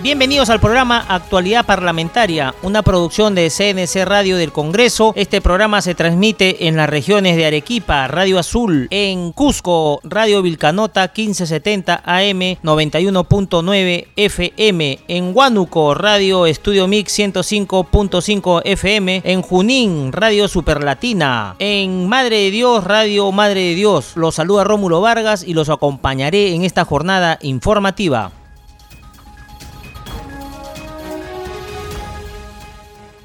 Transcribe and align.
Bienvenidos 0.00 0.48
al 0.48 0.60
programa 0.60 1.04
Actualidad 1.08 1.66
Parlamentaria, 1.66 2.54
una 2.62 2.82
producción 2.82 3.34
de 3.34 3.50
CNC 3.50 4.04
Radio 4.04 4.36
del 4.36 4.52
Congreso. 4.52 5.12
Este 5.16 5.40
programa 5.40 5.82
se 5.82 5.96
transmite 5.96 6.68
en 6.68 6.76
las 6.76 6.88
regiones 6.88 7.36
de 7.36 7.46
Arequipa, 7.46 8.06
Radio 8.06 8.38
Azul, 8.38 8.86
en 8.92 9.32
Cusco, 9.32 9.98
Radio 10.04 10.40
Vilcanota 10.40 11.12
1570 11.12 12.02
AM 12.04 12.40
91.9 12.62 14.06
FM, 14.14 15.00
en 15.08 15.36
Huánuco, 15.36 15.94
Radio 15.94 16.46
Estudio 16.46 16.86
Mix 16.86 17.18
105.5 17.18 18.62
FM, 18.64 19.22
en 19.24 19.42
Junín, 19.42 20.12
Radio 20.12 20.46
Superlatina, 20.46 21.56
en 21.58 22.08
Madre 22.08 22.36
de 22.36 22.50
Dios, 22.52 22.84
Radio 22.84 23.32
Madre 23.32 23.62
de 23.62 23.74
Dios. 23.74 24.12
Los 24.14 24.36
saluda 24.36 24.62
Rómulo 24.62 25.00
Vargas 25.00 25.42
y 25.42 25.54
los 25.54 25.68
acompañaré 25.68 26.54
en 26.54 26.64
esta 26.64 26.84
jornada 26.84 27.40
informativa. 27.42 28.37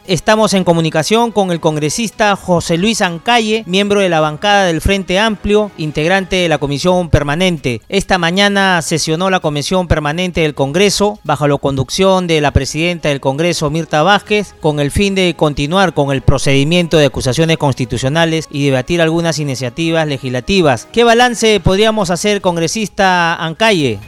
Estamos 0.05 0.53
en 0.53 0.65
comunicación 0.65 1.31
con 1.31 1.49
el 1.51 1.61
congresista 1.61 2.35
José 2.35 2.77
Luis 2.77 3.01
Ancalle, 3.01 3.63
miembro 3.67 4.01
de 4.01 4.09
la 4.09 4.19
bancada 4.19 4.65
del 4.65 4.81
Frente 4.81 5.17
Amplio, 5.17 5.71
integrante 5.77 6.35
de 6.35 6.49
la 6.49 6.57
Comisión 6.57 7.09
Permanente. 7.09 7.81
Esta 7.87 8.17
mañana 8.17 8.81
sesionó 8.81 9.29
la 9.29 9.39
Comisión 9.39 9.87
Permanente 9.87 10.41
del 10.41 10.55
Congreso 10.55 11.19
bajo 11.23 11.47
la 11.47 11.57
conducción 11.57 12.27
de 12.27 12.41
la 12.41 12.51
presidenta 12.51 13.07
del 13.07 13.21
Congreso, 13.21 13.69
Mirta 13.69 14.03
Vázquez, 14.03 14.53
con 14.59 14.81
el 14.81 14.91
fin 14.91 15.15
de 15.15 15.35
continuar 15.37 15.93
con 15.93 16.11
el 16.11 16.21
procedimiento 16.21 16.97
de 16.97 17.05
acusaciones 17.05 17.55
constitucionales 17.55 18.49
y 18.51 18.65
debatir 18.65 19.01
algunas 19.01 19.39
iniciativas 19.39 20.05
legislativas. 20.05 20.85
¿Qué 20.91 21.05
balance 21.05 21.61
podríamos 21.61 22.09
hacer, 22.09 22.41
congresista 22.41 23.35
Ancalle? 23.35 23.99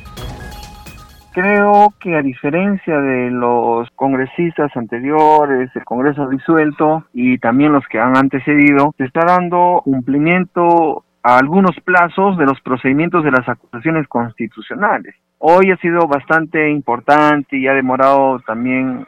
Creo 1.36 1.94
que 2.00 2.16
a 2.16 2.22
diferencia 2.22 2.98
de 2.98 3.30
los 3.30 3.90
congresistas 3.92 4.72
anteriores, 4.78 5.70
el 5.76 5.84
Congreso 5.84 6.30
disuelto 6.30 7.04
y 7.12 7.38
también 7.40 7.74
los 7.74 7.86
que 7.88 8.00
han 8.00 8.16
antecedido, 8.16 8.96
se 8.98 9.04
está 9.04 9.26
dando 9.26 9.82
cumplimiento 9.84 11.04
a 11.24 11.38
algunos 11.38 11.78
plazos 11.84 12.38
de 12.38 12.46
los 12.46 12.62
procedimientos 12.62 13.26
de 13.26 13.32
las 13.32 13.50
acusaciones 13.50 14.08
constitucionales. 14.08 15.14
Hoy 15.40 15.72
ha 15.72 15.78
sido 15.78 16.08
bastante 16.08 16.70
importante 16.70 17.58
y 17.58 17.68
ha 17.68 17.74
demorado 17.74 18.40
también 18.48 19.06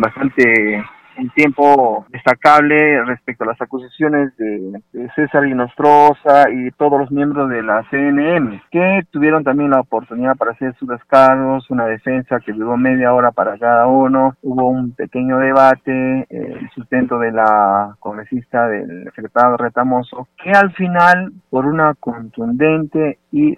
bastante 0.00 0.82
un 1.18 1.30
tiempo 1.30 2.06
destacable 2.10 3.04
respecto 3.04 3.44
a 3.44 3.48
las 3.48 3.60
acusaciones 3.60 4.36
de, 4.36 4.82
César 5.14 5.46
Inostroza 5.46 6.50
y 6.50 6.70
todos 6.72 7.00
los 7.00 7.10
miembros 7.10 7.48
de 7.50 7.62
la 7.62 7.84
CNM, 7.90 8.60
que 8.70 9.02
tuvieron 9.10 9.42
también 9.42 9.70
la 9.70 9.80
oportunidad 9.80 10.36
para 10.36 10.52
hacer 10.52 10.74
sus 10.76 10.88
descargos, 10.88 11.70
una 11.70 11.86
defensa 11.86 12.40
que 12.40 12.52
duró 12.52 12.76
media 12.76 13.12
hora 13.14 13.32
para 13.32 13.58
cada 13.58 13.86
uno, 13.86 14.34
hubo 14.42 14.68
un 14.68 14.92
pequeño 14.92 15.38
debate, 15.38 16.26
el 16.30 16.68
sustento 16.74 17.18
de 17.18 17.32
la 17.32 17.96
congresista 18.00 18.68
del 18.68 19.04
secretario 19.14 19.56
Retamoso, 19.56 20.28
que 20.42 20.50
al 20.50 20.72
final, 20.72 21.32
por 21.50 21.66
una 21.66 21.94
contundente 21.94 23.18
y 23.32 23.56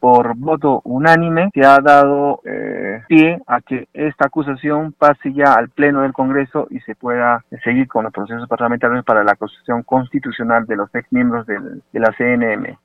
por 0.00 0.36
voto 0.36 0.80
unánime, 0.84 1.50
se 1.52 1.64
ha 1.64 1.78
dado 1.78 2.40
eh, 2.44 3.02
pie 3.08 3.38
a 3.46 3.60
que 3.60 3.88
esta 3.92 4.26
acusación 4.26 4.92
pase 4.92 5.32
ya 5.32 5.54
al 5.54 5.68
Pleno 5.68 6.02
del 6.02 6.12
Congreso 6.12 6.66
y 6.70 6.80
se 6.84 6.94
pueda 6.94 7.44
seguir 7.62 7.88
con 7.88 8.04
los 8.04 8.12
procesos 8.12 8.48
parlamentarios 8.48 9.04
para 9.04 9.24
la 9.24 9.32
acusación 9.32 9.82
constitucional 9.82 10.66
de 10.66 10.76
los 10.76 10.94
ex 10.94 11.10
miembros 11.12 11.46
de 11.46 12.00
la 12.00 12.12
CNM. 12.16 12.76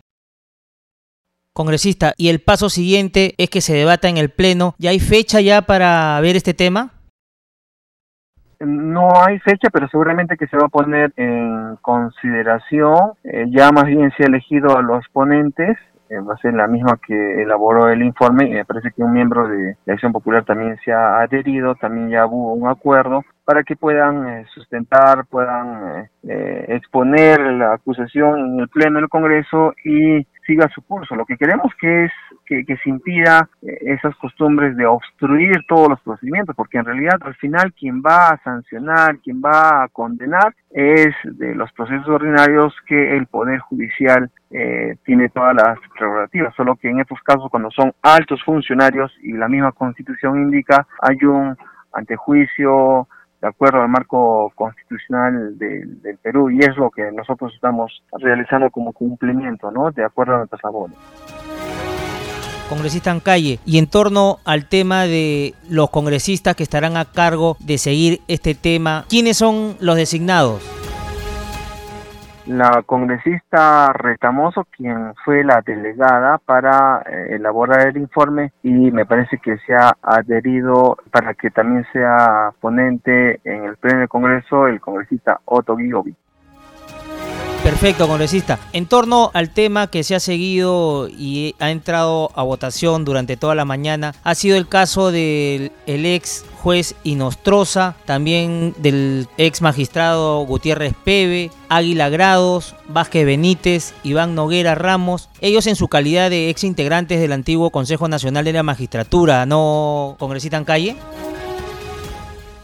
Congresista, 1.54 2.14
¿y 2.18 2.30
el 2.30 2.40
paso 2.40 2.70
siguiente 2.70 3.34
es 3.38 3.50
que 3.50 3.62
se 3.62 3.74
debata 3.74 4.08
en 4.08 4.18
el 4.18 4.30
Pleno? 4.30 4.76
¿Ya 4.78 4.92
hay 4.92 5.00
fecha 5.00 5.42
ya 5.42 5.64
para 5.64 6.20
ver 6.22 6.36
este 6.36 6.54
tema? 6.54 6.92
No 8.60 9.12
hay 9.24 9.40
fecha, 9.40 9.70
pero 9.70 9.88
seguramente 9.90 10.38
que 10.38 10.48
se 10.48 10.58
va 10.58 10.66
a 10.66 10.70
poner 10.70 11.14
en 11.16 11.78
consideración. 11.82 13.14
Eh, 13.24 13.46
ya 13.50 13.72
más 13.72 13.86
bien 13.86 14.12
se 14.18 14.24
ha 14.24 14.28
elegido 14.28 14.78
a 14.78 14.82
los 14.82 15.06
ponentes 15.12 15.78
eh, 16.10 16.20
va 16.22 16.34
a 16.34 16.38
ser 16.38 16.56
la 16.56 16.68
misma 16.68 17.00
que 17.06 17.44
elaboró 17.44 17.88
el 17.90 18.02
informe 18.02 18.48
y 18.48 18.54
me 18.54 18.66
parece 18.66 18.90
que 18.92 19.04
un 19.04 19.14
miembro 19.14 19.48
de 19.48 19.78
la 19.86 19.94
Acción 19.94 20.12
Popular 20.12 20.44
también 20.44 20.76
se 20.84 20.92
ha 20.92 21.20
adherido, 21.20 21.76
también 21.76 22.10
ya 22.10 22.26
hubo 22.26 22.54
un 22.54 22.68
acuerdo 22.68 23.24
para 23.50 23.64
que 23.64 23.76
puedan 23.76 24.28
eh, 24.28 24.46
sustentar, 24.54 25.26
puedan 25.26 26.08
eh, 26.22 26.66
exponer 26.68 27.40
la 27.40 27.74
acusación 27.74 28.40
en 28.42 28.60
el 28.60 28.70
Pleno 28.70 29.00
del 29.00 29.10
Congreso 29.10 29.74
y 29.84 30.24
siga 30.46 30.70
su 30.70 30.84
curso. 30.84 31.16
Lo 31.16 31.26
que 31.26 31.36
queremos 31.36 31.74
que 31.82 32.06
es 32.06 32.12
que, 32.46 32.64
se 32.64 32.90
impida 32.92 33.50
eh, 33.64 33.76
esas 33.88 34.16
costumbres 34.18 34.78
de 34.78 34.86
obstruir 34.86 35.66
todos 35.68 35.90
los 35.90 36.00
procedimientos, 36.02 36.56
porque 36.56 36.78
en 36.78 36.86
realidad 36.86 37.16
al 37.22 37.34
final 37.38 37.74
quien 37.74 38.04
va 38.04 38.28
a 38.28 38.44
sancionar, 38.44 39.18
quien 39.18 39.42
va 39.42 39.84
a 39.84 39.88
condenar 39.88 40.54
es 40.70 41.16
de 41.24 41.56
los 41.56 41.72
procesos 41.72 42.08
ordinarios 42.08 42.76
que 42.86 43.18
el 43.18 43.26
Poder 43.26 43.58
Judicial 43.62 44.30
eh, 44.52 44.96
tiene 45.06 45.30
todas 45.30 45.56
las 45.56 45.80
prerrogativas, 45.98 46.54
solo 46.54 46.76
que 46.76 46.92
en 46.92 47.00
estos 47.00 47.20
casos 47.24 47.50
cuando 47.50 47.72
son 47.72 47.94
altos 48.04 48.44
funcionarios 48.44 49.12
y 49.24 49.34
la 49.34 49.48
misma 49.48 49.72
constitución 49.72 50.38
indica 50.38 50.86
hay 51.02 51.18
un 51.26 51.58
antejuicio 51.94 53.08
de 53.42 53.48
acuerdo 53.48 53.82
al 53.82 53.90
marco 53.90 54.52
constitucional 54.56 55.58
del 55.58 56.18
Perú 56.22 56.50
y 56.50 56.60
es 56.60 56.76
lo 56.78 56.90
que 56.90 57.12
nosotros 57.12 57.54
estamos 57.54 58.04
realizando 58.12 58.70
como 58.70 58.92
cumplimiento, 58.94 59.72
¿no? 59.72 59.92
De 59.92 60.04
acuerdo 60.04 60.36
a 60.36 60.38
nuestras 60.40 60.62
labores. 60.64 60.98
Congresista 62.68 63.10
en 63.10 63.20
calle, 63.20 63.60
y 63.66 63.80
en 63.80 63.88
torno 63.88 64.38
al 64.46 64.66
tema 64.66 65.04
de 65.06 65.56
los 65.70 65.90
congresistas 65.90 66.56
que 66.56 66.62
estarán 66.62 66.98
a 66.98 67.06
cargo 67.06 67.58
de 67.60 67.80
seguir 67.80 68.22
este 68.28 68.54
tema, 68.54 69.06
¿quiénes 69.10 69.38
son 69.38 69.76
los 69.80 69.96
designados? 69.96 70.79
La 72.50 72.82
congresista 72.84 73.94
Retamoso, 73.94 74.66
quien 74.72 75.14
fue 75.24 75.44
la 75.44 75.62
delegada 75.64 76.40
para 76.40 77.04
eh, 77.06 77.36
elaborar 77.36 77.88
el 77.88 77.98
informe 77.98 78.54
y 78.64 78.92
me 78.92 79.06
parece 79.06 79.38
que 79.38 79.58
se 79.60 79.76
ha 79.76 79.96
adherido 80.02 80.98
para 81.12 81.36
que 81.36 81.52
también 81.52 81.86
sea 81.94 82.52
ponente 82.60 83.40
en 83.44 83.66
el 83.66 83.78
pleno 83.78 84.00
del 84.00 84.10
Congreso 84.10 84.68
el 84.68 84.82
congresista 84.82 85.40
Otto 85.46 85.76
Guigovi. 85.76 86.16
Perfecto, 87.70 88.08
congresista. 88.08 88.58
En 88.74 88.88
torno 88.88 89.30
al 89.36 89.52
tema 89.52 89.92
que 89.92 90.04
se 90.04 90.16
ha 90.16 90.20
seguido 90.20 91.08
y 91.08 91.54
ha 91.60 91.70
entrado 91.70 92.32
a 92.34 92.42
votación 92.42 93.06
durante 93.06 93.38
toda 93.38 93.54
la 93.54 93.64
mañana, 93.64 94.16
ha 94.24 94.34
sido 94.34 94.58
el 94.58 94.68
caso 94.68 95.12
del 95.12 95.72
ex 95.86 96.44
juez 96.64 96.96
Inostroza, 97.04 97.94
también 98.06 98.74
del 98.80 99.28
ex 99.38 99.62
magistrado 99.62 100.44
Gutiérrez 100.48 100.96
Peve, 101.06 101.52
Águila 101.70 102.10
Grados, 102.10 102.76
Vázquez 102.88 103.24
Benítez, 103.24 103.94
Iván 104.04 104.34
Noguera 104.34 104.74
Ramos, 104.74 105.30
ellos 105.40 105.68
en 105.68 105.76
su 105.76 105.90
calidad 105.90 106.32
de 106.32 106.50
ex 106.50 106.64
integrantes 106.64 107.22
del 107.22 107.34
antiguo 107.34 107.70
Consejo 107.70 108.08
Nacional 108.08 108.46
de 108.46 108.54
la 108.54 108.64
Magistratura, 108.64 109.46
¿no, 109.46 110.16
congresista 110.18 110.58
en 110.58 110.66
calle? 110.66 110.96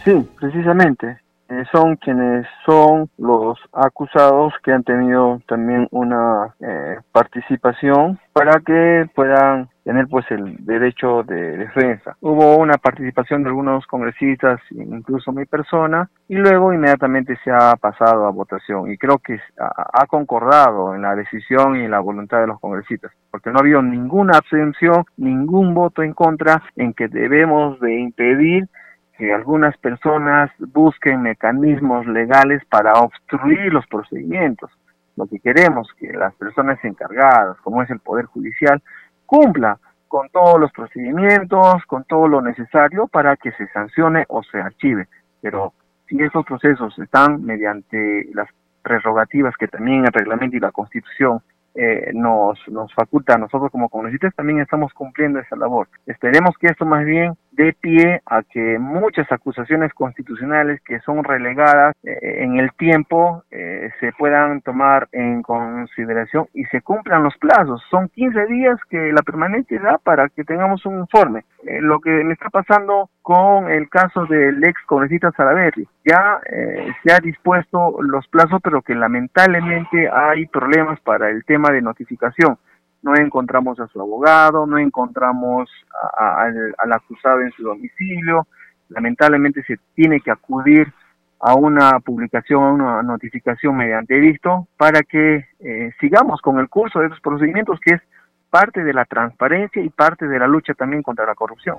Sí, 0.04 0.14
precisamente. 0.40 1.25
Eh, 1.48 1.64
son 1.72 1.96
quienes 1.98 2.48
son 2.66 3.08
los 3.20 3.60
acusados 3.72 4.54
que 4.64 4.72
han 4.72 4.84
tenido 4.84 5.40
también 5.48 5.88
una 5.92 6.56
eh, 6.60 6.98
participación 7.12 8.20
para 8.34 8.60
que 8.62 9.08
puedan 9.14 9.70
tener 9.84 10.08
pues 10.08 10.26
el 10.32 10.66
derecho 10.66 11.22
de 11.22 11.58
defensa. 11.58 12.18
Hubo 12.22 12.58
una 12.58 12.78
participación 12.78 13.44
de 13.44 13.50
algunos 13.50 13.86
congresistas, 13.86 14.60
incluso 14.72 15.32
mi 15.32 15.46
persona, 15.46 16.10
y 16.28 16.36
luego 16.36 16.74
inmediatamente 16.74 17.38
se 17.44 17.52
ha 17.52 17.76
pasado 17.76 18.26
a 18.26 18.32
votación 18.32 18.92
y 18.92 18.98
creo 18.98 19.20
que 19.20 19.40
ha 19.58 20.06
concordado 20.08 20.96
en 20.96 21.04
la 21.04 21.16
decisión 21.16 21.76
y 21.76 21.86
en 21.86 21.92
la 21.92 22.00
voluntad 22.00 22.40
de 22.40 22.48
los 22.48 22.60
congresistas, 22.60 23.12
porque 23.30 23.52
no 23.52 23.58
ha 23.58 23.62
habido 23.62 23.84
ninguna 23.84 24.40
abstención, 24.40 25.06
ningún 25.18 25.76
voto 25.76 26.02
en 26.02 26.14
contra 26.14 26.64
en 26.76 26.94
que 26.94 27.08
debemos 27.08 27.80
de 27.80 28.00
impedir 28.00 28.68
que 29.18 29.34
algunas 29.34 29.78
personas 29.78 30.52
busquen 30.60 31.22
mecanismos 31.22 32.06
legales 32.06 32.64
para 32.66 32.94
obstruir 32.94 33.74
los 33.74 33.86
procedimientos. 33.88 34.70
Lo 35.16 35.26
que 35.28 35.40
queremos 35.40 35.88
que 35.98 36.12
las 36.12 36.34
personas 36.36 36.84
encargadas, 36.84 37.58
como 37.62 37.82
es 37.82 37.90
el 37.90 38.00
Poder 38.00 38.26
Judicial, 38.26 38.82
cumpla 39.26 39.78
con 40.08 40.30
todos 40.30 40.60
los 40.60 40.72
procedimientos, 40.72 41.84
con 41.88 42.04
todo 42.04 42.28
lo 42.28 42.42
necesario 42.42 43.08
para 43.08 43.36
que 43.38 43.52
se 43.54 43.68
sancione 43.68 44.26
o 44.28 44.44
se 44.44 44.60
archive. 44.60 45.08
Pero 45.42 45.74
si 46.08 46.22
esos 46.22 46.46
procesos 46.46 46.98
están 47.00 47.44
mediante 47.44 48.30
las 48.34 48.50
prerrogativas 48.82 49.56
que 49.58 49.68
también 49.68 50.06
el 50.06 50.14
reglamento 50.14 50.58
y 50.58 50.60
la 50.60 50.72
Constitución 50.72 51.42
eh, 51.76 52.12
nos, 52.14 52.58
nos 52.68 52.94
faculta 52.94 53.36
a 53.36 53.38
nosotros 53.38 53.72
como 53.72 53.90
congresistas, 53.90 54.34
también 54.36 54.60
estamos 54.60 54.94
cumpliendo 54.94 55.40
esa 55.40 55.56
labor. 55.56 55.88
Esperemos 56.06 56.56
que 56.58 56.68
esto 56.68 56.86
más 56.86 57.06
bien 57.06 57.34
dé 57.52 57.74
pie 57.80 58.22
a 58.26 58.44
que 58.44 58.80
muchas 58.80 59.30
acusaciones 59.32 59.94
constitucionales 59.94 60.82
que 60.82 61.00
son 61.02 61.24
relegadas 61.24 61.96
eh, 62.04 62.44
en 62.44 62.60
el 62.60 62.72
tiempo 62.74 63.44
eh, 63.52 63.90
se 64.00 64.12
puedan 64.14 64.62
tomar 64.62 65.08
en 65.12 65.42
consideración 65.42 66.48
y 66.54 66.64
se 66.66 66.82
cumplan 66.82 67.24
los 67.24 67.36
plazos. 67.38 67.82
Son 67.90 68.10
15 68.10 68.46
días 68.46 68.78
que 68.90 69.12
la 69.12 69.22
permanente 69.22 69.78
da 69.80 69.98
para 69.98 70.30
que 70.30 70.44
tengamos 70.44 70.86
un 70.86 71.00
informe. 71.00 71.44
lo 71.64 72.00
que 72.00 72.10
me 72.24 72.34
está 72.34 72.50
pasando 72.50 73.10
con 73.26 73.72
el 73.72 73.90
caso 73.90 74.28
del 74.28 74.64
ex 74.64 74.80
congresista 74.86 75.32
Salaverri, 75.32 75.88
ya 76.06 76.40
se 77.02 77.12
ha 77.12 77.20
dispuesto 77.20 78.00
los 78.04 78.28
plazos, 78.28 78.62
pero 78.64 78.84
que 78.84 78.94
lamentablemente 78.94 80.08
hay 80.14 80.46
problemas 80.46 81.00
para 81.00 81.32
el 81.32 81.44
tema 81.44 81.72
de 81.72 81.82
notificación. 81.82 82.60
No 83.02 83.16
encontramos 83.16 83.80
a 83.80 83.88
su 83.88 84.00
abogado, 84.00 84.68
no 84.68 84.78
encontramos 84.78 85.68
al, 86.16 86.76
acusado 86.94 87.42
en 87.42 87.50
su 87.54 87.64
domicilio. 87.64 88.46
Lamentablemente 88.90 89.64
se 89.64 89.80
tiene 89.96 90.22
que 90.22 90.30
acudir 90.30 90.94
a 91.40 91.56
una 91.56 92.00
publicación, 92.02 92.80
a 92.82 93.00
una 93.00 93.02
notificación 93.02 93.76
mediante 93.76 94.20
visto 94.20 94.68
para 94.78 95.02
que 95.02 95.48
eh, 95.62 95.92
sigamos 96.00 96.42
con 96.42 96.60
el 96.60 96.70
curso 96.70 97.00
de 97.00 97.06
estos 97.06 97.22
procedimientos 97.22 97.80
que 97.80 97.96
es 97.96 98.02
parte 98.52 98.84
de 98.84 98.94
la 98.94 99.06
transparencia 99.06 99.82
y 99.82 99.90
parte 99.90 100.28
de 100.28 100.38
la 100.38 100.48
lucha 100.48 100.76
también 100.76 101.02
contra 101.02 101.26
la 101.26 101.34
corrupción. 101.34 101.78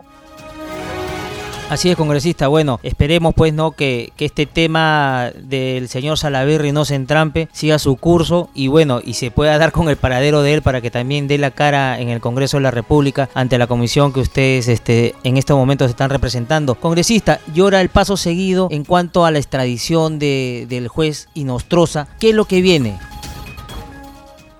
Así 1.69 1.91
es, 1.91 1.97
congresista. 1.97 2.47
Bueno, 2.47 2.79
esperemos 2.85 3.35
pues 3.35 3.53
no 3.53 3.73
que, 3.73 4.13
este 4.19 4.47
tema 4.47 5.33
del 5.37 5.89
señor 5.89 6.17
Salaverri 6.17 6.71
no 6.71 6.85
se 6.85 6.95
entrampe, 6.95 7.49
siga 7.53 7.81
su 7.81 7.97
curso 7.97 8.51
y 8.55 8.69
bueno, 8.69 9.01
y 9.05 9.15
se 9.15 9.33
pueda 9.33 9.59
dar 9.59 9.73
con 9.73 9.89
el 9.89 9.97
paradero 9.97 10.43
de 10.43 10.55
él 10.55 10.63
para 10.63 10.81
que 10.81 10.93
también 10.93 11.27
dé 11.27 11.39
la 11.39 11.51
cara 11.51 11.99
en 11.99 12.09
el 12.09 12.21
Congreso 12.21 12.59
de 12.59 12.63
la 12.63 12.71
República 12.71 13.29
ante 13.35 13.59
la 13.59 13.67
comisión 13.67 14.13
que 14.13 14.21
ustedes 14.21 14.69
este, 14.69 15.17
en 15.25 15.37
estos 15.37 15.57
momentos 15.57 15.91
están 15.91 16.11
representando. 16.11 16.77
Congresista, 16.77 17.41
llora 17.53 17.81
el 17.81 17.89
paso 17.89 18.17
seguido 18.17 18.69
en 18.71 18.85
cuanto 18.85 19.25
a 19.25 19.33
la 19.33 19.39
extradición 19.39 20.21
de, 20.21 20.67
del 20.69 20.87
juez 20.87 21.29
Inostroza. 21.35 22.07
¿Qué 22.21 22.29
es 22.29 22.35
lo 22.37 22.45
que 22.45 22.63
viene? 22.63 22.97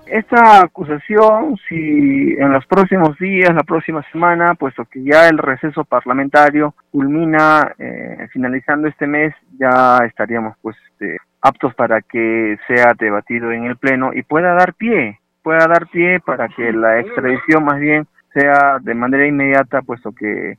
Esta 0.09 0.61
acusación, 0.61 1.57
si 1.67 2.33
en 2.37 2.53
los 2.53 2.65
próximos 2.65 3.17
días, 3.19 3.53
la 3.53 3.63
próxima 3.63 4.03
semana, 4.11 4.55
puesto 4.55 4.85
que 4.85 5.03
ya 5.03 5.27
el 5.27 5.37
receso 5.37 5.83
parlamentario 5.83 6.73
culmina 6.91 7.73
eh, 7.77 8.27
finalizando 8.31 8.87
este 8.87 9.05
mes, 9.05 9.33
ya 9.59 9.97
estaríamos 10.05 10.55
pues 10.61 10.77
este, 10.91 11.17
aptos 11.41 11.75
para 11.75 12.01
que 12.01 12.57
sea 12.67 12.93
debatido 12.97 13.51
en 13.51 13.65
el 13.65 13.75
Pleno 13.77 14.11
y 14.13 14.23
pueda 14.23 14.53
dar 14.53 14.73
pie, 14.75 15.19
pueda 15.43 15.67
dar 15.67 15.87
pie 15.87 16.19
para 16.21 16.47
que 16.47 16.71
la 16.71 16.99
extradición 16.99 17.65
más 17.65 17.79
bien 17.79 18.07
sea 18.33 18.79
de 18.81 18.93
manera 18.93 19.27
inmediata, 19.27 19.81
puesto 19.81 20.13
que 20.13 20.57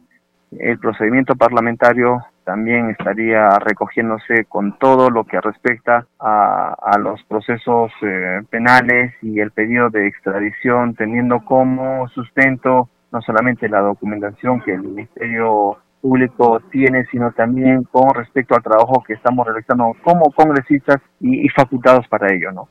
el 0.53 0.79
procedimiento 0.79 1.35
parlamentario 1.37 2.23
también 2.45 2.91
estaría 2.91 3.51
recogiéndose 3.59 4.47
con 4.47 4.79
todo 4.79 5.11
lo 5.11 5.25
que 5.25 5.41
respecta 5.41 6.07
a, 6.19 6.97
los 6.99 7.23
procesos 7.25 7.93
eh, 8.03 8.41
penales 8.49 9.13
y 9.21 9.41
el 9.41 9.51
pedido 9.51 9.91
de 9.91 10.07
extradición, 10.07 10.95
teniendo 10.95 11.45
como 11.45 12.09
sustento 12.09 12.89
no 13.13 13.21
solamente 13.23 13.69
la 13.69 13.81
documentación 13.81 14.63
que 14.63 14.73
el 14.73 14.83
Ministerio 14.83 15.77
Público 16.01 16.61
tiene, 16.71 17.05
sino 17.11 17.33
también 17.33 17.85
con 17.85 18.15
respecto 18.15 18.55
al 18.55 18.63
trabajo 18.63 19.03
que 19.07 19.15
estamos 19.15 19.47
realizando 19.47 19.95
como 20.03 20.31
congresistas 20.33 20.97
y, 21.21 21.45
y 21.45 21.49
facultados 21.51 22.09
para 22.09 22.33
ello, 22.33 22.53
¿no? 22.53 22.69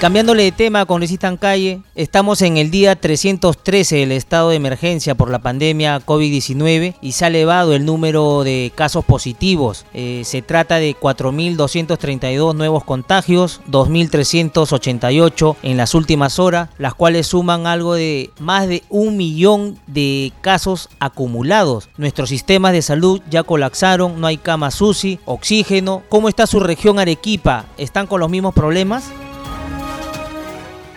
Cambiándole 0.00 0.44
de 0.44 0.52
tema, 0.52 0.86
congresista 0.86 1.36
Calle, 1.36 1.82
estamos 1.94 2.40
en 2.40 2.56
el 2.56 2.70
día 2.70 2.96
313 2.96 3.96
del 3.96 4.12
estado 4.12 4.48
de 4.48 4.56
emergencia 4.56 5.14
por 5.14 5.30
la 5.30 5.40
pandemia 5.40 6.00
COVID-19 6.00 6.94
y 7.02 7.12
se 7.12 7.26
ha 7.26 7.28
elevado 7.28 7.74
el 7.74 7.84
número 7.84 8.42
de 8.42 8.72
casos 8.74 9.04
positivos. 9.04 9.84
Eh, 9.92 10.22
se 10.24 10.40
trata 10.40 10.76
de 10.76 10.96
4.232 10.96 12.54
nuevos 12.54 12.82
contagios, 12.84 13.60
2.388 13.70 15.56
en 15.62 15.76
las 15.76 15.94
últimas 15.94 16.38
horas, 16.38 16.70
las 16.78 16.94
cuales 16.94 17.26
suman 17.26 17.66
algo 17.66 17.92
de 17.92 18.30
más 18.38 18.68
de 18.68 18.82
un 18.88 19.18
millón 19.18 19.78
de 19.86 20.32
casos 20.40 20.88
acumulados. 20.98 21.90
Nuestros 21.98 22.30
sistemas 22.30 22.72
de 22.72 22.80
salud 22.80 23.20
ya 23.28 23.42
colapsaron, 23.42 24.18
no 24.18 24.28
hay 24.28 24.38
camas 24.38 24.80
UCI, 24.80 25.20
oxígeno. 25.26 26.02
¿Cómo 26.08 26.30
está 26.30 26.46
su 26.46 26.58
región 26.58 26.98
Arequipa? 26.98 27.66
¿Están 27.76 28.06
con 28.06 28.20
los 28.20 28.30
mismos 28.30 28.54
problemas? 28.54 29.12